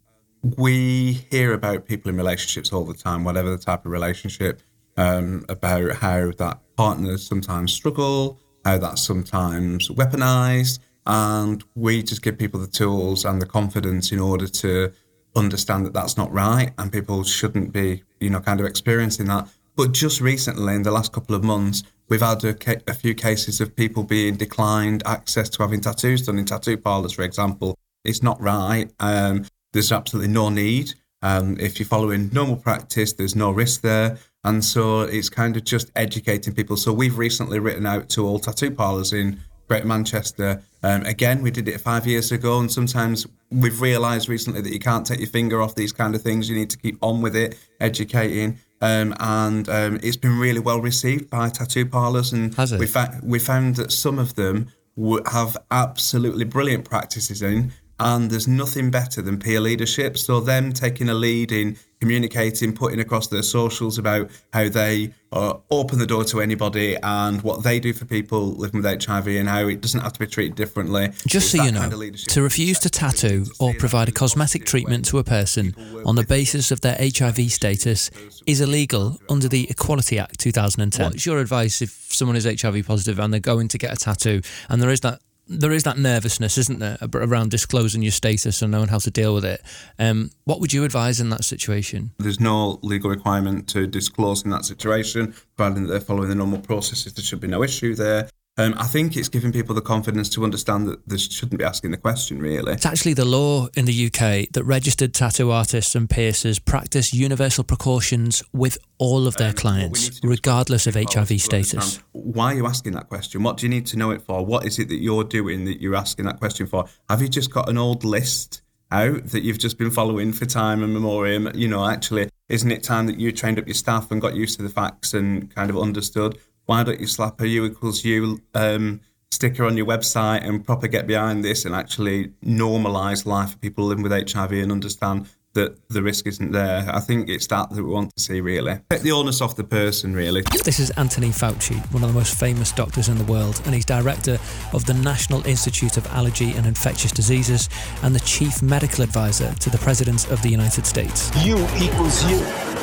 we 0.57 1.13
hear 1.31 1.53
about 1.53 1.87
people 1.87 2.09
in 2.09 2.17
relationships 2.17 2.73
all 2.73 2.85
the 2.85 2.95
time, 2.95 3.25
whatever 3.25 3.51
the 3.51 3.59
type 3.59 3.85
of 3.85 3.91
relationship, 3.91 4.63
um, 4.97 5.45
about 5.49 5.97
how 5.97 6.31
that 6.39 6.61
partners 6.77 7.27
sometimes 7.27 7.73
struggle, 7.73 8.39
how 8.65 8.79
that's 8.79 9.03
sometimes 9.03 9.89
weaponized. 9.89 10.79
And 11.13 11.65
we 11.75 12.05
just 12.05 12.23
give 12.23 12.39
people 12.39 12.61
the 12.61 12.69
tools 12.69 13.25
and 13.25 13.43
the 13.43 13.47
confidence 13.47 14.13
in 14.13 14.21
order 14.21 14.47
to 14.47 14.93
understand 15.35 15.85
that 15.87 15.93
that's 15.93 16.17
not 16.17 16.33
right 16.33 16.71
and 16.79 16.93
people 16.93 17.25
shouldn't 17.25 17.73
be, 17.73 18.05
you 18.21 18.31
know, 18.31 18.39
kind 18.39 18.61
of 18.61 18.67
experiencing 18.67 19.27
that. 19.27 19.49
But 19.75 19.91
just 19.91 20.21
recently, 20.21 20.77
in 20.77 20.85
the 20.85 20.93
last 20.93 21.13
couple 21.13 21.35
of 21.35 21.43
months, 21.43 21.83
we've 22.09 22.21
had 22.21 22.45
a, 22.45 22.55
ca- 22.55 22.85
a 22.87 22.95
few 22.95 23.17
cases 23.17 23.61
of 23.61 23.75
people 23.75 24.05
being 24.05 24.37
declined 24.37 25.03
access 25.05 25.49
to 25.51 25.63
having 25.65 25.81
tattoos 25.81 26.27
done 26.27 26.39
in 26.39 26.45
tattoo 26.45 26.77
parlors, 26.77 27.15
for 27.15 27.23
example. 27.23 27.77
It's 28.05 28.23
not 28.23 28.41
right. 28.41 28.89
Um, 29.01 29.47
there's 29.73 29.91
absolutely 29.91 30.33
no 30.33 30.49
need. 30.49 30.95
Um, 31.23 31.57
if 31.59 31.81
you're 31.81 31.89
following 31.89 32.31
normal 32.33 32.57
practice, 32.57 33.15
there's 33.15 33.35
no 33.35 33.51
risk 33.51 33.81
there. 33.81 34.17
And 34.45 34.65
so 34.65 35.01
it's 35.01 35.29
kind 35.29 35.57
of 35.57 35.65
just 35.65 35.91
educating 35.97 36.55
people. 36.55 36.77
So 36.77 36.93
we've 36.93 37.19
recently 37.19 37.59
written 37.59 37.85
out 37.85 38.09
to 38.11 38.25
all 38.25 38.39
tattoo 38.39 38.71
parlours 38.71 39.13
in 39.13 39.41
Greater 39.71 39.87
Manchester. 39.87 40.61
Um, 40.83 41.03
again, 41.05 41.43
we 41.43 41.53
did 41.53 41.69
it 41.69 41.81
five 41.81 42.05
years 42.05 42.33
ago, 42.33 42.59
and 42.59 42.69
sometimes 42.73 43.25
we've 43.53 43.81
realised 43.81 44.29
recently 44.29 44.61
that 44.63 44.73
you 44.73 44.81
can't 44.81 45.07
take 45.07 45.21
your 45.21 45.29
finger 45.29 45.63
off 45.63 45.77
these 45.77 45.93
kind 45.93 46.17
of 46.17 46.23
things. 46.23 46.51
You 46.51 46.57
need 46.57 46.71
to 46.71 46.77
keep 46.77 46.99
on 47.03 47.23
with 47.23 47.37
it, 47.37 47.57
educating. 47.81 48.59
Um, 48.81 49.15
and 49.21 49.69
um, 49.69 50.01
it's 50.03 50.17
been 50.17 50.41
really 50.41 50.59
well 50.59 50.81
received 50.81 51.31
by 51.31 51.51
tattoo 51.51 51.87
parlours. 51.87 52.33
And 52.33 52.53
Has 52.57 52.73
it? 52.73 52.81
we, 52.81 52.89
fa- 52.89 53.21
we 53.23 53.39
found 53.39 53.77
that 53.77 53.93
some 53.93 54.19
of 54.19 54.35
them 54.35 54.73
w- 54.97 55.23
have 55.31 55.57
absolutely 55.71 56.47
brilliant 56.47 56.85
practices 56.85 57.41
in, 57.41 57.71
and 58.01 58.31
there's 58.31 58.49
nothing 58.49 58.91
better 58.91 59.23
than 59.23 59.39
peer 59.39 59.61
leadership. 59.61 60.17
So 60.17 60.41
them 60.41 60.73
taking 60.73 61.09
a 61.09 61.15
lead 61.15 61.53
in 61.53 61.77
communicating, 62.01 62.75
putting 62.75 62.99
across 62.99 63.27
their 63.27 63.43
socials 63.43 63.99
about 63.99 64.31
how 64.55 64.69
they 64.71 65.13
uh, 65.33 65.59
open 65.71 65.99
the 65.99 66.07
door 66.07 66.25
to 66.25 66.41
anybody 66.41 66.97
and 67.03 67.43
what 67.43 67.63
they 67.63 67.79
do 67.79 67.93
for 67.93 68.07
people 68.07 68.53
living 68.53 68.83
with 68.83 69.05
HIV 69.05 69.29
and 69.29 69.49
how 69.49 69.69
it 69.69 69.83
doesn't 69.83 70.01
have 70.01 70.15
to 70.15 70.21
be 70.21 70.27
treated 70.27 70.57
differently. 70.57 71.09
Just 71.27 71.55
It's 71.55 71.59
so 71.59 71.63
you 71.63 71.73
know, 71.73 71.81
kind 71.81 71.93
of 71.93 72.25
to 72.29 72.43
refuse 72.43 72.79
to 72.81 72.91
tattoo 72.91 73.45
or 73.59 73.75
provide 73.75 74.09
a 74.09 74.13
cosmetic 74.13 74.65
treatment 74.65 75.05
to 75.07 75.19
a 75.19 75.25
person 75.25 75.75
on 76.07 76.17
the 76.17 76.25
basis 76.25 76.71
of 76.71 76.81
their 76.81 76.97
HIV 76.99 77.53
status 77.53 78.11
is 78.47 78.63
illegal 78.63 79.19
under 79.29 79.49
the 79.49 79.69
Equality 79.69 80.19
Act 80.19 80.41
2010. 80.41 81.05
What's 81.05 81.27
your 81.27 81.39
advice 81.39 81.83
if 81.83 81.91
someone 81.91 82.37
is 82.37 82.45
HIV 82.45 82.87
positive 82.87 83.19
and 83.19 83.33
they're 83.33 83.41
going 83.41 83.69
to 83.69 83.79
get 83.79 83.93
a 83.93 83.97
tattoo 83.97 84.41
and 84.71 84.81
there 84.81 84.91
is 84.91 85.01
that 85.01 85.21
there 85.51 85.73
is 85.73 85.83
that 85.83 85.99
nervousness, 85.99 86.57
isn't 86.57 86.79
there, 86.79 86.97
around 87.13 87.51
disclosing 87.51 88.03
your 88.03 88.13
status 88.13 88.63
and 88.63 88.71
knowing 88.71 88.89
how 88.89 88.99
to 88.99 89.11
deal 89.11 89.35
with 89.35 89.45
it? 89.45 89.61
Um, 89.99 90.31
what 90.45 90.61
would 90.61 90.73
you 90.73 90.85
advise 90.85 91.21
in 91.21 91.29
that 91.31 91.45
situation? 91.45 92.13
There's 92.19 92.39
no 92.39 92.79
legal 92.83 93.11
requirement 93.11 93.69
to 93.71 93.87
disclose 93.87 94.45
in 94.45 94.51
that 94.51 94.65
situation, 94.65 95.35
providing 95.57 95.85
that 95.85 95.91
they're 95.91 96.01
following 96.01 96.29
the 96.29 96.37
normal 96.37 96.61
processes. 96.61 97.13
There 97.13 97.25
should 97.25 97.41
be 97.41 97.49
no 97.49 97.65
issue 97.65 97.97
there. 97.97 98.29
Um, 98.61 98.75
I 98.77 98.85
think 98.85 99.17
it's 99.17 99.31
giving 99.31 99.53
people 99.53 99.75
the 99.75 99.81
confidence 99.81 100.29
to 100.31 100.45
understand 100.45 100.87
that 100.87 101.09
they 101.09 101.17
shouldn't 101.17 101.59
be 101.59 101.65
asking 101.65 101.93
the 101.93 101.97
question, 101.97 102.39
really. 102.41 102.75
It's 102.75 102.85
actually 102.85 103.15
the 103.15 103.25
law 103.25 103.69
in 103.75 103.87
the 103.87 104.07
UK 104.07 104.51
that 104.53 104.65
registered 104.65 105.15
tattoo 105.15 105.51
artists 105.51 105.95
and 105.95 106.11
piercers 106.11 106.59
practice 106.59 107.15
universal 107.15 107.65
precautions 107.65 108.43
with 108.53 108.77
all 108.99 109.27
of 109.27 109.37
their 109.39 109.55
clients, 109.55 110.21
regardless 110.23 110.87
of 110.87 110.95
HIV 110.95 111.41
status. 111.41 112.03
Why 112.13 112.53
are 112.53 112.57
you 112.57 112.67
asking 112.67 112.93
that 112.93 113.09
question? 113.09 113.43
What 113.43 113.57
do 113.57 113.65
you 113.65 113.71
need 113.71 113.87
to 113.87 113.97
know 113.97 114.11
it 114.11 114.21
for? 114.21 114.45
What 114.45 114.67
is 114.67 114.79
it 114.79 114.91
that 114.91 115.01
you're 115.01 115.25
doing 115.25 115.65
that 115.65 115.81
you're 115.81 115.97
asking 115.97 116.27
that 116.27 116.39
question 116.39 116.67
for? 116.67 116.85
Have 117.09 117.23
you 117.23 117.29
just 117.29 117.51
got 117.51 117.71
an 117.71 117.79
old 117.79 118.05
list 118.05 118.61
out 118.93 119.25
that 119.29 119.43
you've 119.43 119.59
just 119.59 119.79
been 119.79 119.91
following 119.91 120.33
for 120.33 120.47
time 120.47 120.83
and 120.83 120.93
memoriam. 120.93 121.51
You 121.55 121.69
know, 121.69 121.87
actually, 121.87 122.29
isn't 122.49 122.71
it 122.71 122.83
time 122.83 123.07
that 123.07 123.19
you 123.21 123.33
trained 123.33 123.59
up 123.59 123.67
your 123.67 123.75
staff 123.75 124.11
and 124.11 124.21
got 124.21 124.35
used 124.35 124.57
to 124.57 124.63
the 124.63 124.69
facts 124.69 125.15
and 125.15 125.55
kind 125.55 125.71
of 125.71 125.79
understood? 125.79 126.39
Why 126.71 126.85
don't 126.85 127.01
you 127.01 127.09
slap 127.09 127.41
a 127.41 127.49
U 127.49 127.65
equals 127.65 128.05
U 128.05 128.41
um, 128.55 129.01
sticker 129.33 129.65
on 129.65 129.77
your 129.77 129.87
website 129.87 130.47
and 130.47 130.65
proper 130.65 130.87
get 130.87 131.05
behind 131.05 131.45
this 131.45 131.65
and 131.65 131.75
actually 131.75 132.29
normalise 132.47 133.27
life 133.27 133.51
for 133.51 133.59
people 133.59 133.87
living 133.87 134.05
with 134.05 134.13
HIV 134.13 134.53
and 134.53 134.71
understand 134.71 135.29
that 135.55 135.77
the 135.89 136.01
risk 136.01 136.29
isn't 136.29 136.53
there. 136.53 136.89
I 136.89 137.01
think 137.01 137.29
it's 137.29 137.49
that 137.49 137.71
that 137.71 137.83
we 137.83 137.91
want 137.91 138.15
to 138.15 138.23
see 138.23 138.41
really. 138.41 138.79
Take 138.89 139.03
the 139.03 139.11
onus 139.11 139.41
off 139.41 139.57
the 139.57 139.65
person 139.65 140.15
really. 140.15 140.43
This 140.63 140.79
is 140.79 140.91
Anthony 140.91 141.31
Fauci, 141.31 141.77
one 141.93 142.05
of 142.05 142.09
the 142.09 142.15
most 142.15 142.39
famous 142.39 142.71
doctors 142.71 143.09
in 143.09 143.19
the 143.19 143.25
world, 143.25 143.61
and 143.65 143.75
he's 143.75 143.85
director 143.85 144.39
of 144.73 144.85
the 144.85 144.95
National 144.95 145.45
Institute 145.49 145.97
of 145.97 146.07
Allergy 146.13 146.53
and 146.53 146.67
Infectious 146.67 147.11
Diseases 147.11 147.69
and 148.05 148.15
the 148.15 148.21
chief 148.21 148.63
medical 148.63 149.03
advisor 149.03 149.53
to 149.55 149.71
the 149.71 149.79
President 149.79 150.31
of 150.31 150.41
the 150.43 150.49
United 150.51 150.87
States. 150.87 151.33
U 151.45 151.57
equals 151.81 152.23
U. 152.31 152.39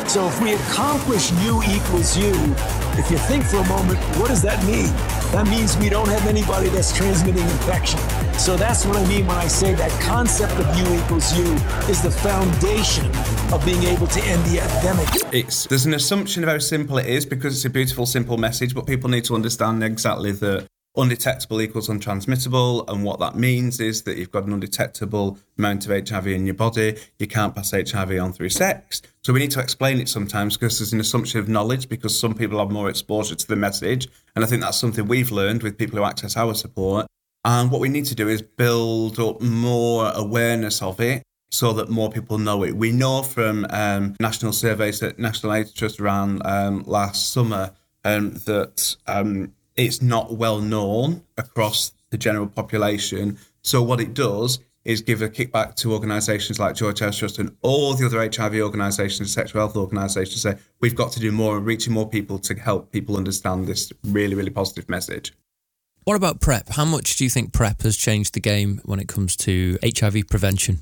So 0.10 0.28
if 0.28 0.41
we 0.41 0.56
accomplish 0.56 1.32
U 1.32 1.63
equals 1.63 2.17
U, 2.17 2.34
if 2.98 3.12
you 3.12 3.18
think 3.18 3.44
for 3.44 3.58
a 3.58 3.68
moment, 3.68 4.00
what 4.18 4.30
does 4.30 4.42
that 4.42 4.64
mean? 4.66 4.88
That 5.32 5.48
means 5.48 5.78
we 5.78 5.90
don't 5.90 6.10
have 6.10 6.26
anybody 6.28 6.70
that's 6.70 6.96
transmitting 6.96 7.44
infection. 7.44 8.00
So 8.40 8.56
that's 8.56 8.86
what 8.86 8.98
I 8.98 9.08
mean 9.08 9.28
when 9.28 9.38
I 9.38 9.48
say 9.48 9.74
that 9.76 9.92
concept 10.02 10.54
of 10.54 10.66
U 10.78 11.00
equals 11.00 11.38
U 11.38 11.46
is 11.90 12.02
the 12.02 12.12
foundation 12.12 13.06
of 13.54 13.64
being 13.66 13.84
able 13.84 14.08
to 14.08 14.24
end 14.24 14.44
the 14.46 14.62
epidemic. 14.62 15.08
It's 15.34 15.68
there's 15.68 15.86
an 15.86 15.94
assumption 15.94 16.44
of 16.44 16.50
how 16.50 16.60
simple 16.60 16.98
it 16.98 17.08
is 17.08 17.26
because 17.26 17.56
it's 17.56 17.66
a 17.66 17.70
beautiful, 17.70 18.06
simple 18.06 18.38
message, 18.38 18.74
but 18.74 18.86
people 18.86 19.10
need 19.10 19.26
to 19.26 19.36
understand 19.36 19.84
exactly 19.84 20.32
that 20.32 20.68
undetectable 20.98 21.62
equals 21.62 21.88
untransmittable, 21.88 22.90
and 22.90 23.04
what 23.04 23.20
that 23.20 23.36
means 23.36 23.80
is 23.80 24.04
that 24.04 24.18
you've 24.18 24.32
got 24.32 24.46
an 24.46 24.54
undetectable 24.54 25.38
amount 25.58 25.88
of 25.88 26.10
HIV 26.10 26.28
in 26.28 26.46
your 26.46 26.56
body. 26.56 26.98
You 27.20 27.28
can't 27.28 27.56
pass 27.56 27.72
HIV 27.72 28.20
on 28.20 28.34
through 28.34 28.50
sex. 28.50 29.02
So 29.24 29.32
we 29.32 29.40
need 29.40 29.52
to 29.52 29.60
explain 29.60 30.00
it 30.00 30.10
sometimes 30.10 30.58
because 30.58 30.80
there's 30.80 30.94
an 30.94 31.00
assumption 31.00 31.40
of 31.40 31.48
knowledge 31.48 31.88
because 31.88 32.20
some 32.20 32.34
people 32.34 32.60
have 32.60 32.72
more 32.72 32.90
exposure 32.90 33.36
to 33.36 33.48
the 33.48 33.56
message, 33.56 34.08
and 34.36 34.44
I 34.44 34.48
think 34.48 34.62
that's 34.62 34.80
something 34.80 35.08
we've 35.08 35.32
learned 35.32 35.64
with 35.64 35.78
people 35.78 35.98
who 35.98 36.04
access 36.04 36.36
our 36.36 36.54
support. 36.54 37.08
And 37.46 37.72
what 37.72 37.80
we 37.80 37.90
need 37.90 38.06
to 38.06 38.16
do 38.16 38.28
is 38.28 38.42
build 38.42 39.20
up 39.20 39.40
more 39.42 40.12
awareness 40.14 40.82
of 40.82 41.00
it 41.00 41.24
so 41.50 41.74
that 41.74 41.90
more 41.90 42.10
people 42.10 42.38
know 42.38 42.64
it. 42.64 42.76
We 42.76 42.92
know 42.92 43.24
from 43.24 43.66
um, 43.70 44.16
national 44.20 44.54
surveys 44.54 45.00
that 45.00 45.18
National 45.18 45.54
AIDS 45.54 45.72
Trust 45.72 46.00
ran 46.00 46.42
um, 46.44 46.84
last 46.86 47.32
summer 47.32 47.72
um, 48.04 48.32
that 48.46 48.96
um, 49.08 49.54
it's 49.78 50.02
not 50.02 50.34
well 50.34 50.60
known 50.60 51.24
across 51.38 51.92
the 52.10 52.18
general 52.18 52.48
population. 52.48 53.38
So 53.62 53.82
what 53.82 54.02
it 54.02 54.13
does 54.13 54.60
is 54.84 55.02
give 55.02 55.22
a 55.22 55.28
kickback 55.28 55.76
to 55.76 55.94
organisations 55.94 56.60
like 56.60 56.74
George 56.74 57.00
House 57.00 57.18
Trust 57.18 57.40
and 57.40 57.56
all 57.62 57.94
the 57.94 58.06
other 58.06 58.20
HIV 58.20 58.56
organisations, 58.62 59.34
sexual 59.34 59.62
health 59.62 59.76
organisations. 59.76 60.42
Say 60.42 60.56
we've 60.80 60.96
got 60.96 61.12
to 61.12 61.20
do 61.20 61.32
more 61.32 61.58
and 61.58 61.66
reaching 61.66 61.94
more 61.94 62.10
people 62.10 62.40
to 62.40 62.56
help 62.56 62.92
people 62.92 63.18
understand 63.18 63.68
this 63.68 63.92
really, 64.06 64.34
really 64.34 64.50
positive 64.50 64.88
message. 64.90 65.34
What 66.06 66.16
about 66.16 66.40
PrEP? 66.40 66.70
How 66.70 66.86
much 66.86 67.18
do 67.18 67.26
you 67.26 67.30
think 67.30 67.52
PrEP 67.52 67.82
has 67.82 67.98
changed 67.98 68.34
the 68.34 68.40
game 68.40 68.80
when 68.86 69.02
it 69.02 69.10
comes 69.10 69.36
to 69.38 69.78
HIV 69.84 70.30
prevention? 70.30 70.80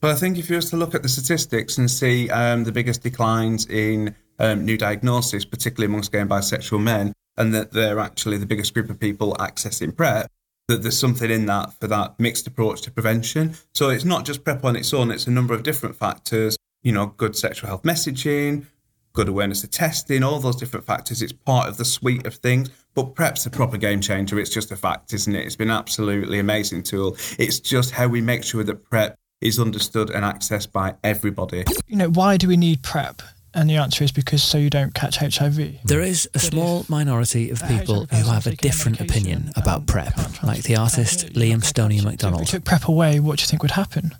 Well, 0.00 0.12
I 0.12 0.14
think 0.14 0.38
if 0.38 0.48
you 0.48 0.56
were 0.56 0.62
to 0.62 0.76
look 0.76 0.94
at 0.94 1.02
the 1.02 1.08
statistics 1.08 1.78
and 1.78 1.90
see 1.90 2.30
um, 2.30 2.62
the 2.62 2.70
biggest 2.70 3.02
declines 3.02 3.66
in 3.66 4.14
um, 4.38 4.64
new 4.64 4.78
diagnoses, 4.78 5.44
particularly 5.44 5.86
amongst 5.86 6.12
gay 6.12 6.20
and 6.20 6.30
bisexual 6.30 6.80
men, 6.80 7.12
and 7.36 7.54
that 7.54 7.72
they're 7.72 7.98
actually 7.98 8.38
the 8.38 8.46
biggest 8.46 8.74
group 8.74 8.90
of 8.90 9.00
people 9.00 9.34
accessing 9.34 9.96
PrEP, 9.96 10.26
that 10.68 10.82
there's 10.82 10.98
something 10.98 11.30
in 11.30 11.46
that 11.46 11.72
for 11.80 11.86
that 11.88 12.18
mixed 12.18 12.46
approach 12.46 12.82
to 12.82 12.90
prevention. 12.90 13.54
So 13.74 13.90
it's 13.90 14.04
not 14.04 14.24
just 14.24 14.44
PrEP 14.44 14.64
on 14.64 14.76
its 14.76 14.92
own, 14.92 15.10
it's 15.10 15.26
a 15.26 15.30
number 15.30 15.54
of 15.54 15.62
different 15.62 15.96
factors, 15.96 16.56
you 16.82 16.92
know, 16.92 17.06
good 17.06 17.36
sexual 17.36 17.68
health 17.68 17.82
messaging, 17.82 18.66
good 19.12 19.28
awareness 19.28 19.62
of 19.64 19.70
testing, 19.70 20.22
all 20.22 20.40
those 20.40 20.56
different 20.56 20.86
factors. 20.86 21.22
It's 21.22 21.32
part 21.32 21.68
of 21.68 21.76
the 21.76 21.84
suite 21.84 22.26
of 22.26 22.34
things. 22.34 22.70
But 22.94 23.14
PrEP's 23.14 23.46
a 23.46 23.50
proper 23.50 23.78
game 23.78 24.00
changer. 24.00 24.38
It's 24.38 24.50
just 24.50 24.70
a 24.70 24.76
fact, 24.76 25.14
isn't 25.14 25.34
it? 25.34 25.46
It's 25.46 25.56
been 25.56 25.70
absolutely 25.70 26.38
amazing 26.38 26.82
tool. 26.82 27.16
It's 27.38 27.58
just 27.58 27.90
how 27.92 28.08
we 28.08 28.20
make 28.20 28.44
sure 28.44 28.62
that 28.64 28.84
PrEP 28.84 29.16
is 29.40 29.58
understood 29.58 30.10
and 30.10 30.24
accessed 30.24 30.72
by 30.72 30.94
everybody. 31.02 31.64
You 31.86 31.96
know, 31.96 32.10
why 32.10 32.36
do 32.36 32.48
we 32.48 32.56
need 32.56 32.82
PrEP? 32.82 33.22
And 33.54 33.68
the 33.68 33.76
answer 33.76 34.02
is 34.02 34.12
because 34.12 34.42
so 34.42 34.58
you 34.58 34.70
don't 34.70 34.94
catch 34.94 35.16
HIV. 35.16 35.84
There 35.84 36.00
is 36.00 36.28
a 36.34 36.38
small 36.38 36.86
minority 36.88 37.50
of 37.50 37.62
people 37.68 38.06
who 38.06 38.24
have 38.30 38.46
a 38.46 38.56
different 38.56 39.00
opinion 39.00 39.52
about 39.56 39.86
PrEP, 39.86 40.42
like 40.42 40.62
the 40.62 40.76
artist 40.76 41.26
Liam 41.34 41.62
Stoney 41.62 41.98
If 41.98 42.38
we 42.38 42.44
took 42.46 42.64
PrEP 42.64 42.88
away, 42.88 43.20
what 43.20 43.38
do 43.38 43.42
you 43.42 43.46
think 43.46 43.62
would 43.62 43.72
happen? 43.72 44.12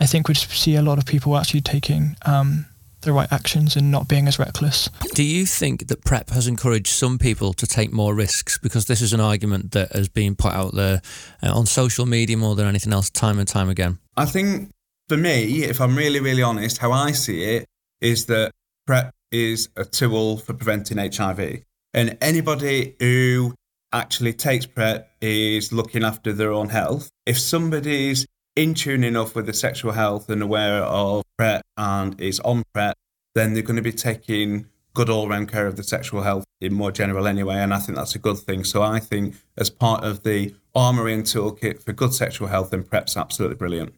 I 0.00 0.06
think 0.06 0.28
we'd 0.28 0.36
see 0.36 0.76
a 0.76 0.82
lot 0.82 0.98
of 0.98 1.04
people 1.04 1.36
actually 1.36 1.60
taking 1.60 2.16
um, 2.24 2.66
the 3.02 3.12
right 3.12 3.30
actions 3.32 3.76
and 3.76 3.90
not 3.90 4.08
being 4.08 4.26
as 4.26 4.38
reckless. 4.38 4.88
Do 5.14 5.22
you 5.22 5.44
think 5.44 5.88
that 5.88 6.04
PrEP 6.04 6.30
has 6.30 6.46
encouraged 6.46 6.88
some 6.88 7.18
people 7.18 7.52
to 7.54 7.66
take 7.66 7.92
more 7.92 8.14
risks? 8.14 8.58
Because 8.58 8.86
this 8.86 9.00
is 9.00 9.12
an 9.12 9.20
argument 9.20 9.72
that 9.72 9.92
has 9.92 10.08
been 10.08 10.34
put 10.34 10.52
out 10.52 10.74
there 10.74 11.02
uh, 11.42 11.52
on 11.52 11.66
social 11.66 12.06
media 12.06 12.36
more 12.36 12.54
than 12.54 12.66
anything 12.66 12.92
else, 12.92 13.10
time 13.10 13.38
and 13.38 13.48
time 13.48 13.68
again. 13.68 13.98
I 14.16 14.24
think 14.24 14.70
for 15.08 15.16
me, 15.16 15.64
if 15.64 15.80
I'm 15.80 15.96
really, 15.96 16.20
really 16.20 16.42
honest, 16.42 16.78
how 16.78 16.92
I 16.92 17.12
see 17.12 17.42
it 17.44 17.66
is 18.00 18.26
that 18.26 18.52
PrEP 18.88 19.12
is 19.30 19.68
a 19.76 19.84
tool 19.84 20.38
for 20.38 20.54
preventing 20.54 20.96
HIV. 20.96 21.62
And 21.92 22.16
anybody 22.22 22.96
who 22.98 23.54
actually 23.92 24.32
takes 24.32 24.64
PrEP 24.64 25.06
is 25.20 25.74
looking 25.74 26.02
after 26.02 26.32
their 26.32 26.52
own 26.52 26.70
health. 26.70 27.10
If 27.26 27.38
somebody's 27.38 28.26
in 28.56 28.72
tune 28.72 29.04
enough 29.04 29.34
with 29.34 29.44
their 29.44 29.52
sexual 29.52 29.92
health 29.92 30.30
and 30.30 30.40
aware 30.40 30.82
of 30.84 31.22
PrEP 31.36 31.60
and 31.76 32.18
is 32.18 32.40
on 32.40 32.62
PrEP, 32.72 32.96
then 33.34 33.52
they're 33.52 33.62
going 33.62 33.76
to 33.76 33.82
be 33.82 33.92
taking 33.92 34.64
good 34.94 35.10
all 35.10 35.28
round 35.28 35.52
care 35.52 35.66
of 35.66 35.76
the 35.76 35.84
sexual 35.84 36.22
health 36.22 36.46
in 36.58 36.72
more 36.72 36.90
general 36.90 37.26
anyway. 37.26 37.56
And 37.56 37.74
I 37.74 37.80
think 37.80 37.98
that's 37.98 38.14
a 38.14 38.18
good 38.18 38.38
thing. 38.38 38.64
So 38.64 38.82
I 38.82 39.00
think 39.00 39.34
as 39.58 39.68
part 39.68 40.02
of 40.02 40.22
the 40.22 40.54
armoury 40.74 41.12
and 41.12 41.24
toolkit 41.24 41.82
for 41.82 41.92
good 41.92 42.14
sexual 42.14 42.48
health, 42.48 42.70
then 42.70 42.84
PrEP's 42.84 43.18
absolutely 43.18 43.56
brilliant. 43.56 43.92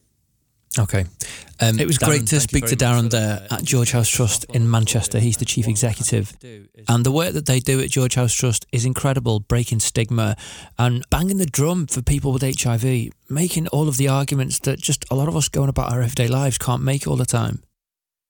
Okay. 0.78 1.04
Um, 1.60 1.80
it 1.80 1.86
was 1.86 1.98
Darren, 1.98 2.06
great 2.06 2.26
to 2.28 2.40
speak 2.40 2.64
to 2.66 2.76
Darren 2.76 3.10
there 3.10 3.46
at 3.50 3.64
George 3.64 3.90
House 3.90 4.08
Trust 4.08 4.44
in 4.46 4.70
Manchester. 4.70 5.18
He's 5.18 5.36
the 5.36 5.44
chief 5.44 5.66
executive. 5.66 6.32
And 6.88 7.04
the 7.04 7.10
work 7.10 7.32
that 7.32 7.46
they 7.46 7.58
do 7.58 7.80
at 7.80 7.90
George 7.90 8.14
House 8.14 8.32
Trust 8.32 8.66
is 8.72 8.84
incredible, 8.84 9.40
breaking 9.40 9.80
stigma 9.80 10.36
and 10.78 11.04
banging 11.10 11.38
the 11.38 11.46
drum 11.46 11.86
for 11.86 12.02
people 12.02 12.32
with 12.32 12.42
HIV, 12.42 13.10
making 13.28 13.66
all 13.68 13.88
of 13.88 13.96
the 13.96 14.08
arguments 14.08 14.60
that 14.60 14.78
just 14.78 15.04
a 15.10 15.16
lot 15.16 15.28
of 15.28 15.36
us 15.36 15.48
going 15.48 15.68
about 15.68 15.92
our 15.92 16.02
everyday 16.02 16.28
lives 16.28 16.56
can't 16.56 16.82
make 16.82 17.06
all 17.06 17.16
the 17.16 17.26
time. 17.26 17.62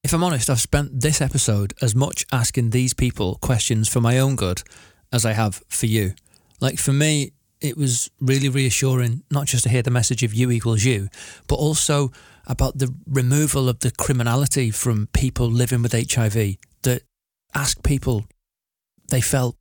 If 0.02 0.14
I'm 0.14 0.24
honest, 0.24 0.48
I've 0.48 0.60
spent 0.60 1.02
this 1.02 1.20
episode 1.20 1.74
as 1.82 1.94
much 1.94 2.24
asking 2.32 2.70
these 2.70 2.94
people 2.94 3.36
questions 3.42 3.86
for 3.86 4.00
my 4.00 4.18
own 4.18 4.34
good 4.34 4.62
as 5.12 5.26
I 5.26 5.32
have 5.32 5.62
for 5.68 5.86
you. 5.86 6.14
Like 6.58 6.78
for 6.78 6.94
me, 6.94 7.32
it 7.60 7.76
was 7.76 8.10
really 8.20 8.48
reassuring 8.48 9.22
not 9.30 9.46
just 9.46 9.64
to 9.64 9.68
hear 9.68 9.82
the 9.82 9.90
message 9.90 10.22
of 10.22 10.34
U 10.34 10.50
equals 10.50 10.84
U, 10.84 11.08
but 11.46 11.56
also 11.56 12.10
about 12.46 12.78
the 12.78 12.92
removal 13.06 13.68
of 13.68 13.80
the 13.80 13.90
criminality 13.90 14.70
from 14.70 15.08
people 15.12 15.46
living 15.48 15.82
with 15.82 15.92
HIV 15.92 16.56
that 16.82 17.02
ask 17.54 17.82
people 17.82 18.26
they 19.10 19.20
felt. 19.20 19.56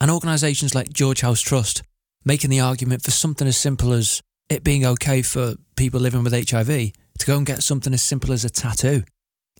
And 0.00 0.10
organisations 0.10 0.74
like 0.74 0.92
George 0.92 1.20
House 1.20 1.40
Trust 1.40 1.82
making 2.24 2.50
the 2.50 2.60
argument 2.60 3.02
for 3.02 3.10
something 3.10 3.46
as 3.46 3.56
simple 3.56 3.92
as 3.92 4.20
it 4.48 4.64
being 4.64 4.84
okay 4.84 5.22
for 5.22 5.54
people 5.76 6.00
living 6.00 6.24
with 6.24 6.32
HIV 6.32 6.92
to 7.18 7.26
go 7.26 7.36
and 7.36 7.46
get 7.46 7.62
something 7.62 7.94
as 7.94 8.02
simple 8.02 8.32
as 8.32 8.44
a 8.44 8.50
tattoo. 8.50 9.04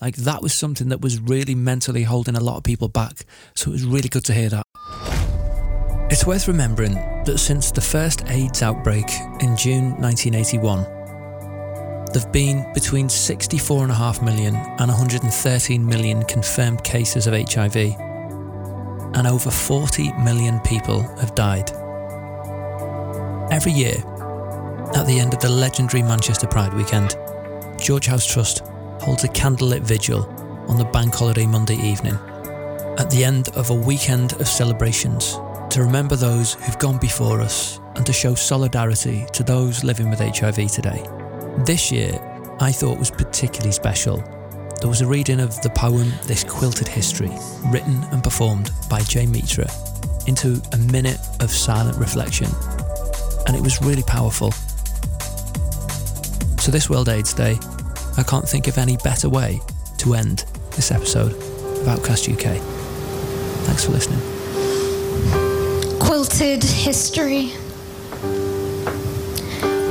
Like 0.01 0.17
that 0.17 0.43
was 0.43 0.53
something 0.53 0.89
that 0.89 1.01
was 1.01 1.21
really 1.21 1.55
mentally 1.55 2.03
holding 2.03 2.37
a 2.37 2.43
lot 2.43 2.57
of 2.57 2.65
people 2.65 2.89
back. 2.89 3.25
So 3.55 3.71
it 3.71 3.75
was 3.75 3.85
really 3.85 4.09
good 4.09 4.25
to 4.27 4.35
hear 4.35 4.49
that. 4.49 4.64
It's 6.11 6.27
worth 6.27 6.49
remembering 6.49 6.95
that 7.25 7.39
since 7.39 7.71
the 7.71 7.81
first 7.81 8.29
AIDS 8.29 8.61
outbreak 8.63 9.11
in 9.41 9.57
June 9.57 9.93
1981, 10.01 10.85
there've 12.13 12.31
been 12.31 12.71
between 12.75 13.09
64.5 13.09 14.23
million 14.23 14.55
and 14.55 14.91
113 14.91 15.85
million 15.85 16.23
confirmed 16.25 16.85
cases 16.85 17.27
of 17.27 17.33
HIV, 17.33 17.77
and 19.17 19.27
over 19.27 19.51
40 19.51 20.13
million 20.23 20.61
people 20.61 21.03
have 21.19 21.35
died. 21.35 21.71
Every 23.51 23.73
year, 23.73 23.97
at 24.95 25.07
the 25.07 25.19
end 25.19 25.33
of 25.33 25.41
the 25.41 25.49
legendary 25.49 26.03
Manchester 26.03 26.47
Pride 26.47 26.75
weekend, 26.75 27.17
George 27.81 28.07
House 28.07 28.27
Trust 28.27 28.59
holds 29.01 29.25
a 29.25 29.29
candlelit 29.29 29.81
vigil 29.81 30.29
on 30.69 30.77
the 30.77 30.85
bank 30.85 31.15
holiday 31.15 31.47
Monday 31.47 31.77
evening. 31.77 32.19
At 32.99 33.11
the 33.11 33.25
end 33.25 33.49
of 33.57 33.71
a 33.71 33.75
weekend 33.75 34.35
of 34.35 34.47
celebrations, 34.47 35.39
to 35.75 35.83
remember 35.83 36.15
those 36.15 36.55
who've 36.55 36.79
gone 36.79 36.99
before 36.99 37.41
us 37.41 37.81
and 37.97 38.07
to 38.07 38.13
show 38.13 38.33
solidarity 38.33 39.27
to 39.33 39.43
those 39.43 39.83
living 39.83 40.09
with 40.09 40.21
HIV 40.21 40.71
today. 40.71 41.05
This 41.67 41.91
year, 41.91 42.13
I 42.61 42.71
thought 42.71 42.97
was 42.97 43.11
particularly 43.11 43.73
special. 43.73 44.19
There 44.81 44.89
was 44.89 45.01
a 45.01 45.07
reading 45.09 45.41
of 45.41 45.61
the 45.63 45.71
poem 45.71 46.13
This 46.27 46.45
Quilted 46.45 46.87
History, 46.87 47.33
written 47.73 48.05
and 48.13 48.23
performed 48.23 48.71
by 48.89 49.01
Jay 49.01 49.27
Mitra, 49.27 49.67
into 50.29 50.63
a 50.75 50.79
minute 50.93 51.19
of 51.41 51.51
silent 51.51 51.99
reflection. 51.99 52.47
And 53.49 53.57
it 53.57 53.61
was 53.61 53.83
really 53.83 54.05
powerful. 54.05 54.53
So, 56.61 56.71
this 56.71 56.89
World 56.89 57.09
AIDS 57.09 57.35
Day, 57.35 57.59
I 58.17 58.23
can't 58.23 58.49
think 58.49 58.69
of 58.69 58.79
any 58.79 58.97
better 58.99 59.29
way 59.29 59.61
to 59.99 60.15
end 60.15 60.45
this 60.71 60.93
episode 60.93 61.33
of 61.33 61.89
Outcast 61.89 62.29
UK. 62.29 62.61
Thanks 63.67 63.85
for 63.85 63.91
listening. 63.91 64.34
Quilted 66.15 66.63
history. 66.63 67.51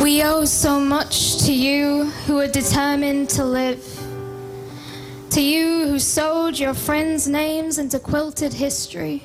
We 0.01 0.23
owe 0.23 0.45
so 0.45 0.79
much 0.79 1.43
to 1.43 1.51
you 1.51 2.05
who 2.25 2.39
are 2.39 2.47
determined 2.47 3.29
to 3.31 3.43
live. 3.43 3.83
To 5.31 5.41
you 5.41 5.85
who 5.85 5.99
sewed 5.99 6.57
your 6.57 6.73
friends' 6.73 7.27
names 7.27 7.77
into 7.77 7.99
quilted 7.99 8.53
history, 8.53 9.23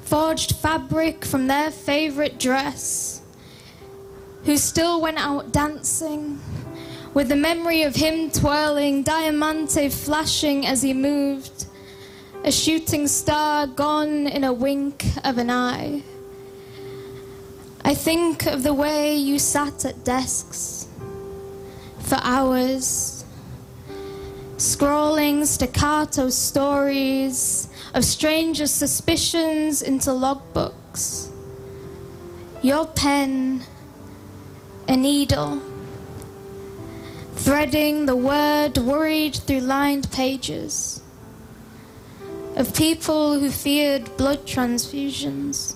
forged 0.00 0.56
fabric 0.56 1.24
from 1.24 1.46
their 1.46 1.70
favorite 1.70 2.40
dress, 2.40 3.22
who 4.46 4.56
still 4.56 5.00
went 5.00 5.18
out 5.18 5.52
dancing 5.52 6.40
with 7.14 7.28
the 7.28 7.36
memory 7.36 7.84
of 7.84 7.94
him 7.94 8.32
twirling, 8.32 9.04
diamante 9.04 9.88
flashing 9.90 10.66
as 10.66 10.82
he 10.82 10.92
moved, 10.92 11.66
a 12.44 12.52
shooting 12.52 13.08
star 13.08 13.66
gone 13.66 14.26
in 14.26 14.44
a 14.44 14.52
wink 14.52 15.06
of 15.24 15.38
an 15.38 15.48
eye. 15.48 16.02
I 17.82 17.94
think 17.94 18.44
of 18.44 18.62
the 18.62 18.74
way 18.74 19.16
you 19.16 19.38
sat 19.38 19.86
at 19.86 20.04
desks 20.04 20.86
for 22.00 22.18
hours, 22.20 23.24
scrolling 24.58 25.46
staccato 25.46 26.28
stories 26.28 27.70
of 27.94 28.04
strangers' 28.04 28.70
suspicions 28.72 29.80
into 29.80 30.10
logbooks. 30.10 31.30
Your 32.60 32.84
pen, 32.88 33.62
a 34.86 34.98
needle, 34.98 35.62
threading 37.36 38.04
the 38.04 38.16
word 38.16 38.76
worried 38.76 39.34
through 39.34 39.60
lined 39.60 40.10
pages 40.12 41.00
of 42.56 42.74
people 42.74 43.38
who 43.38 43.50
feared 43.50 44.16
blood 44.16 44.46
transfusions 44.46 45.74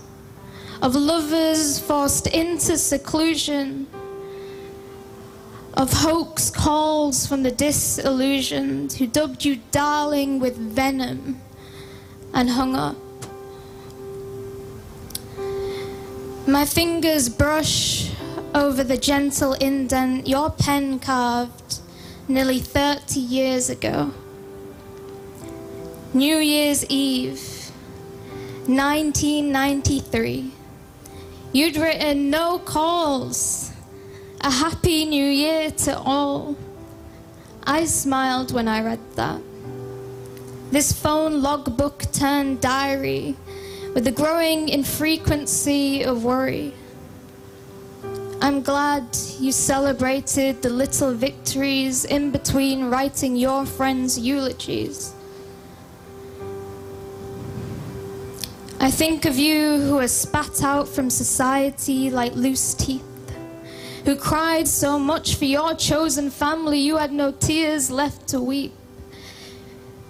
of 0.80 0.94
lovers 0.94 1.80
forced 1.80 2.26
into 2.28 2.78
seclusion, 2.78 3.86
of 5.74 5.92
hoax 5.92 6.50
calls 6.50 7.26
from 7.26 7.42
the 7.42 7.50
disillusioned 7.50 8.92
who 8.92 9.06
dubbed 9.06 9.44
you 9.44 9.60
darling 9.70 10.40
with 10.40 10.56
venom 10.56 11.40
and 12.32 12.50
hung 12.50 12.74
up. 12.74 12.96
My 16.46 16.64
fingers 16.64 17.28
brush 17.28 18.10
over 18.54 18.82
the 18.82 18.96
gentle 18.96 19.52
indent 19.54 20.26
your 20.26 20.50
pen 20.50 20.98
carved 20.98 21.80
nearly 22.26 22.60
30 22.60 23.20
years 23.20 23.68
ago. 23.68 24.12
New 26.18 26.38
Year's 26.38 26.84
Eve, 26.86 27.70
1993. 28.66 30.50
You'd 31.52 31.76
written 31.76 32.28
no 32.28 32.58
calls. 32.58 33.70
A 34.40 34.50
happy 34.50 35.04
new 35.04 35.24
year 35.24 35.70
to 35.86 35.96
all. 35.96 36.56
I 37.62 37.84
smiled 37.84 38.52
when 38.52 38.66
I 38.66 38.82
read 38.82 38.98
that. 39.14 39.40
This 40.72 40.90
phone 40.90 41.40
logbook 41.40 42.10
turned 42.10 42.60
diary 42.60 43.36
with 43.94 44.02
the 44.02 44.10
growing 44.10 44.70
infrequency 44.70 46.02
of 46.02 46.24
worry. 46.24 46.74
I'm 48.42 48.62
glad 48.62 49.04
you 49.38 49.52
celebrated 49.52 50.62
the 50.62 50.70
little 50.70 51.14
victories 51.14 52.04
in 52.04 52.32
between 52.32 52.86
writing 52.90 53.36
your 53.36 53.64
friends' 53.64 54.18
eulogies. 54.18 55.14
I 58.88 58.90
think 58.90 59.26
of 59.26 59.38
you 59.38 59.82
who 59.82 59.98
are 59.98 60.08
spat 60.08 60.62
out 60.62 60.88
from 60.88 61.10
society 61.10 62.08
like 62.08 62.34
loose 62.34 62.72
teeth, 62.72 63.04
who 64.06 64.16
cried 64.16 64.66
so 64.66 64.98
much 64.98 65.34
for 65.34 65.44
your 65.44 65.74
chosen 65.74 66.30
family 66.30 66.78
you 66.78 66.96
had 66.96 67.12
no 67.12 67.30
tears 67.30 67.90
left 67.90 68.28
to 68.28 68.40
weep, 68.40 68.72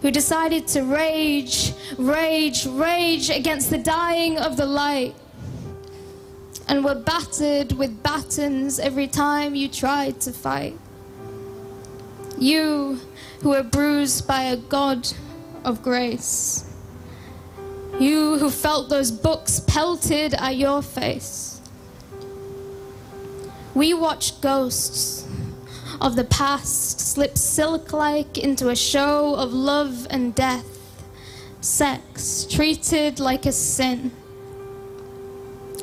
who 0.00 0.12
decided 0.12 0.68
to 0.68 0.84
rage, 0.84 1.72
rage, 1.98 2.66
rage 2.66 3.30
against 3.30 3.70
the 3.70 3.78
dying 3.78 4.38
of 4.38 4.56
the 4.56 4.66
light, 4.66 5.16
and 6.68 6.84
were 6.84 6.94
battered 6.94 7.72
with 7.72 8.00
batons 8.04 8.78
every 8.78 9.08
time 9.08 9.56
you 9.56 9.66
tried 9.66 10.20
to 10.20 10.32
fight. 10.32 10.78
You 12.38 13.00
who 13.40 13.48
were 13.48 13.64
bruised 13.64 14.28
by 14.28 14.42
a 14.42 14.56
God 14.56 15.08
of 15.64 15.82
grace. 15.82 16.67
You 17.98 18.38
who 18.38 18.48
felt 18.48 18.88
those 18.88 19.10
books 19.10 19.60
pelted 19.66 20.34
at 20.34 20.56
your 20.56 20.82
face. 20.82 21.60
We 23.74 23.92
watched 23.92 24.40
ghosts 24.40 25.26
of 26.00 26.14
the 26.14 26.24
past 26.24 27.00
slip 27.00 27.36
silk 27.36 27.92
like 27.92 28.38
into 28.38 28.68
a 28.68 28.76
show 28.76 29.34
of 29.34 29.52
love 29.52 30.06
and 30.10 30.32
death, 30.32 31.02
sex 31.60 32.46
treated 32.48 33.18
like 33.18 33.46
a 33.46 33.52
sin. 33.52 34.12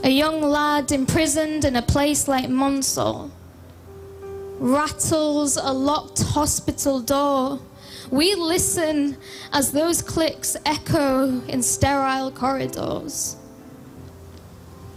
A 0.02 0.10
young 0.10 0.42
lad 0.42 0.94
imprisoned 0.94 1.66
in 1.66 1.76
a 1.76 1.82
place 1.82 2.30
like 2.30 2.48
Monsall 2.48 3.32
rattles 4.58 5.58
a 5.58 5.74
locked 5.74 6.22
hospital 6.22 7.02
door 7.02 7.60
we 8.16 8.34
listen 8.34 9.18
as 9.52 9.74
those 9.74 10.02
clicks 10.02 10.56
echo 10.66 11.42
in 11.50 11.62
sterile 11.62 12.32
corridors. 12.32 13.36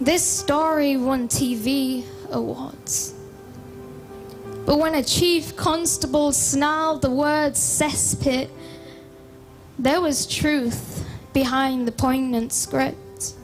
This 0.01 0.23
story 0.23 0.97
won 0.97 1.27
TV 1.27 2.05
awards. 2.31 3.13
But 4.65 4.79
when 4.79 4.95
a 4.95 5.03
chief 5.03 5.57
constable 5.57 6.31
snarled 6.31 7.03
the 7.03 7.11
word 7.11 7.55
cesspit, 7.55 8.51
there 9.81 10.01
was 10.01 10.25
truth 10.25 11.05
behind 11.33 11.89
the 11.89 11.93
poignant 11.93 12.53
script. 12.53 13.35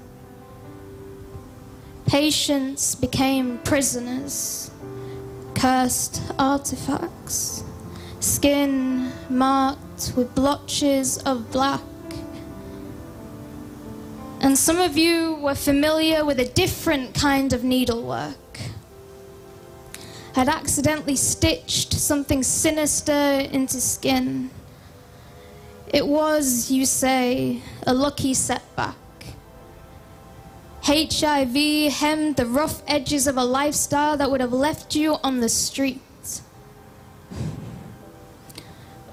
Patients 2.07 2.95
became 2.95 3.59
prisoners, 3.65 4.71
cursed 5.57 6.23
artifacts 6.39 7.65
skin 8.25 9.13
marked 9.29 10.15
with 10.17 10.35
blotches 10.35 11.19
of 11.19 11.53
black. 11.53 11.83
And 14.41 14.59
some 14.59 14.81
of 14.81 14.97
you 14.97 15.35
were 15.35 15.55
familiar 15.55 16.25
with 16.25 16.41
a 16.41 16.47
different 16.47 17.15
kind 17.15 17.53
of 17.53 17.63
needlework. 17.63 18.59
Had 20.35 20.49
accidentally 20.49 21.17
stitched 21.17 21.93
something 21.93 22.43
sinister 22.43 23.13
into 23.13 23.81
skin. 23.81 24.51
It 25.93 26.07
was, 26.07 26.71
you 26.71 26.87
say, 26.87 27.63
a 27.87 27.95
lucky 27.95 28.35
setback. 28.35 28.97
HIV 30.83 31.93
hemmed 31.93 32.37
the 32.37 32.47
rough 32.47 32.83
edges 32.87 33.27
of 33.27 33.37
a 33.37 33.45
lifestyle 33.45 34.17
that 34.17 34.31
would 34.31 34.41
have 34.41 34.53
left 34.53 34.95
you 34.95 35.17
on 35.23 35.41
the 35.41 35.49
street. 35.49 36.01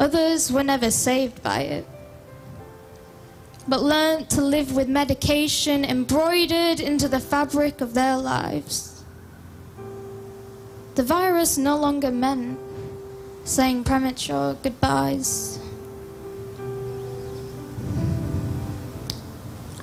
Others 0.02 0.52
were 0.52 0.64
never 0.64 0.90
saved 0.90 1.44
by 1.44 1.60
it, 1.60 1.88
but 3.68 3.84
learned 3.84 4.32
to 4.32 4.42
live 4.42 4.76
with 4.76 4.90
medication 4.90 5.86
embroidered 5.86 6.80
into 6.80 7.08
the 7.08 7.20
fabric 7.20 7.82
of 7.82 7.94
their 7.94 8.18
lives. 8.18 9.04
The 10.96 11.04
virus 11.04 11.56
no 11.60 11.78
longer 11.78 12.10
meant 12.10 12.58
saying 13.44 13.84
premature 13.84 14.56
goodbyes. 14.56 15.60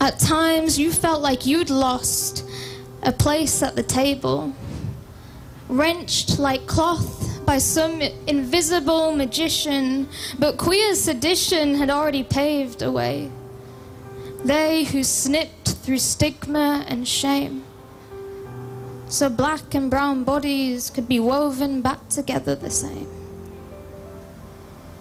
At 0.00 0.18
times, 0.18 0.80
you 0.80 0.90
felt 0.90 1.22
like 1.22 1.46
you'd 1.46 1.70
lost 1.70 2.44
a 3.04 3.12
place 3.12 3.62
at 3.62 3.76
the 3.76 3.84
table, 3.84 4.52
wrenched 5.68 6.40
like 6.40 6.66
cloth 6.66 7.17
by 7.48 7.56
some 7.56 8.02
invisible 8.26 9.10
magician, 9.16 10.06
but 10.38 10.58
queer 10.58 10.94
sedition 10.94 11.76
had 11.76 11.88
already 11.88 12.22
paved 12.22 12.82
a 12.82 12.92
way. 12.92 13.30
They 14.44 14.84
who 14.84 15.02
snipped 15.02 15.70
through 15.82 16.00
stigma 16.00 16.84
and 16.86 17.08
shame. 17.08 17.64
So 19.06 19.30
black 19.30 19.72
and 19.72 19.90
brown 19.90 20.24
bodies 20.24 20.90
could 20.90 21.08
be 21.08 21.18
woven 21.20 21.80
back 21.80 22.10
together 22.10 22.54
the 22.54 22.68
same. 22.68 23.08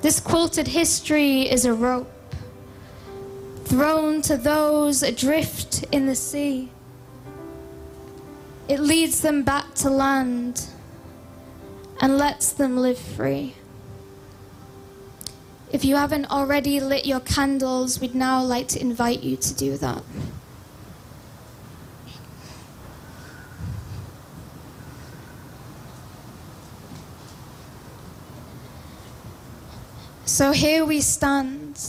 This 0.01 0.21
quilted 0.21 0.69
history 0.69 1.49
is 1.49 1.65
a 1.65 1.73
rope 1.73 2.33
thrown 3.65 4.21
to 4.21 4.37
those 4.37 5.03
adrift 5.03 5.83
in 5.91 6.05
the 6.05 6.15
sea. 6.15 6.71
It 8.69 8.79
leads 8.79 9.19
them 9.19 9.43
back 9.43 9.73
to 9.83 9.89
land 9.89 10.65
and 11.99 12.17
lets 12.17 12.51
them 12.51 12.77
live 12.77 12.97
free. 12.97 13.55
If 15.71 15.83
you 15.83 15.95
haven't 15.95 16.31
already 16.31 16.79
lit 16.79 17.05
your 17.05 17.19
candles, 17.19 17.99
we'd 17.99 18.15
now 18.15 18.41
like 18.41 18.67
to 18.69 18.81
invite 18.81 19.21
you 19.21 19.35
to 19.35 19.53
do 19.53 19.77
that. 19.77 20.03
So 30.25 30.51
here 30.51 30.85
we 30.85 31.01
stand, 31.01 31.81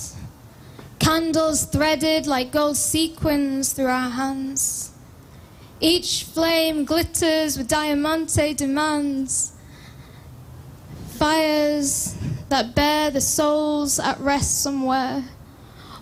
candles 0.98 1.64
threaded 1.64 2.26
like 2.26 2.50
gold 2.50 2.78
sequins 2.78 3.74
through 3.74 3.88
our 3.88 4.08
hands. 4.08 4.92
Each 5.80 6.24
flame 6.24 6.84
glitters 6.86 7.58
with 7.58 7.68
diamante 7.68 8.54
demands, 8.54 9.52
fires 11.18 12.14
that 12.48 12.76
bear 12.76 13.10
the 13.10 13.20
souls 13.20 13.98
at 13.98 14.20
rest 14.20 14.62
somewhere, 14.62 15.24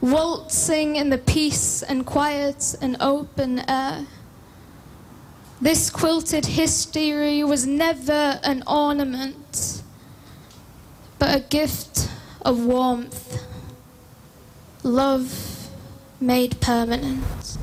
waltzing 0.03 0.97
in 0.97 1.09
the 1.09 1.17
peace 1.17 1.83
and 1.83 2.05
quiet 2.05 2.75
and 2.83 2.99
open 3.01 3.59
air. 3.69 4.07
This 5.59 5.89
quilted 5.89 6.45
history 6.45 7.43
was 7.43 7.67
never 7.67 8.39
an 8.45 8.63
ornament, 8.67 9.83
but 11.19 11.35
a 11.35 11.41
gift 11.41 12.11
of 12.43 12.67
warmth, 12.67 13.43
love 14.83 15.71
made 16.21 16.61
permanent. 16.61 17.57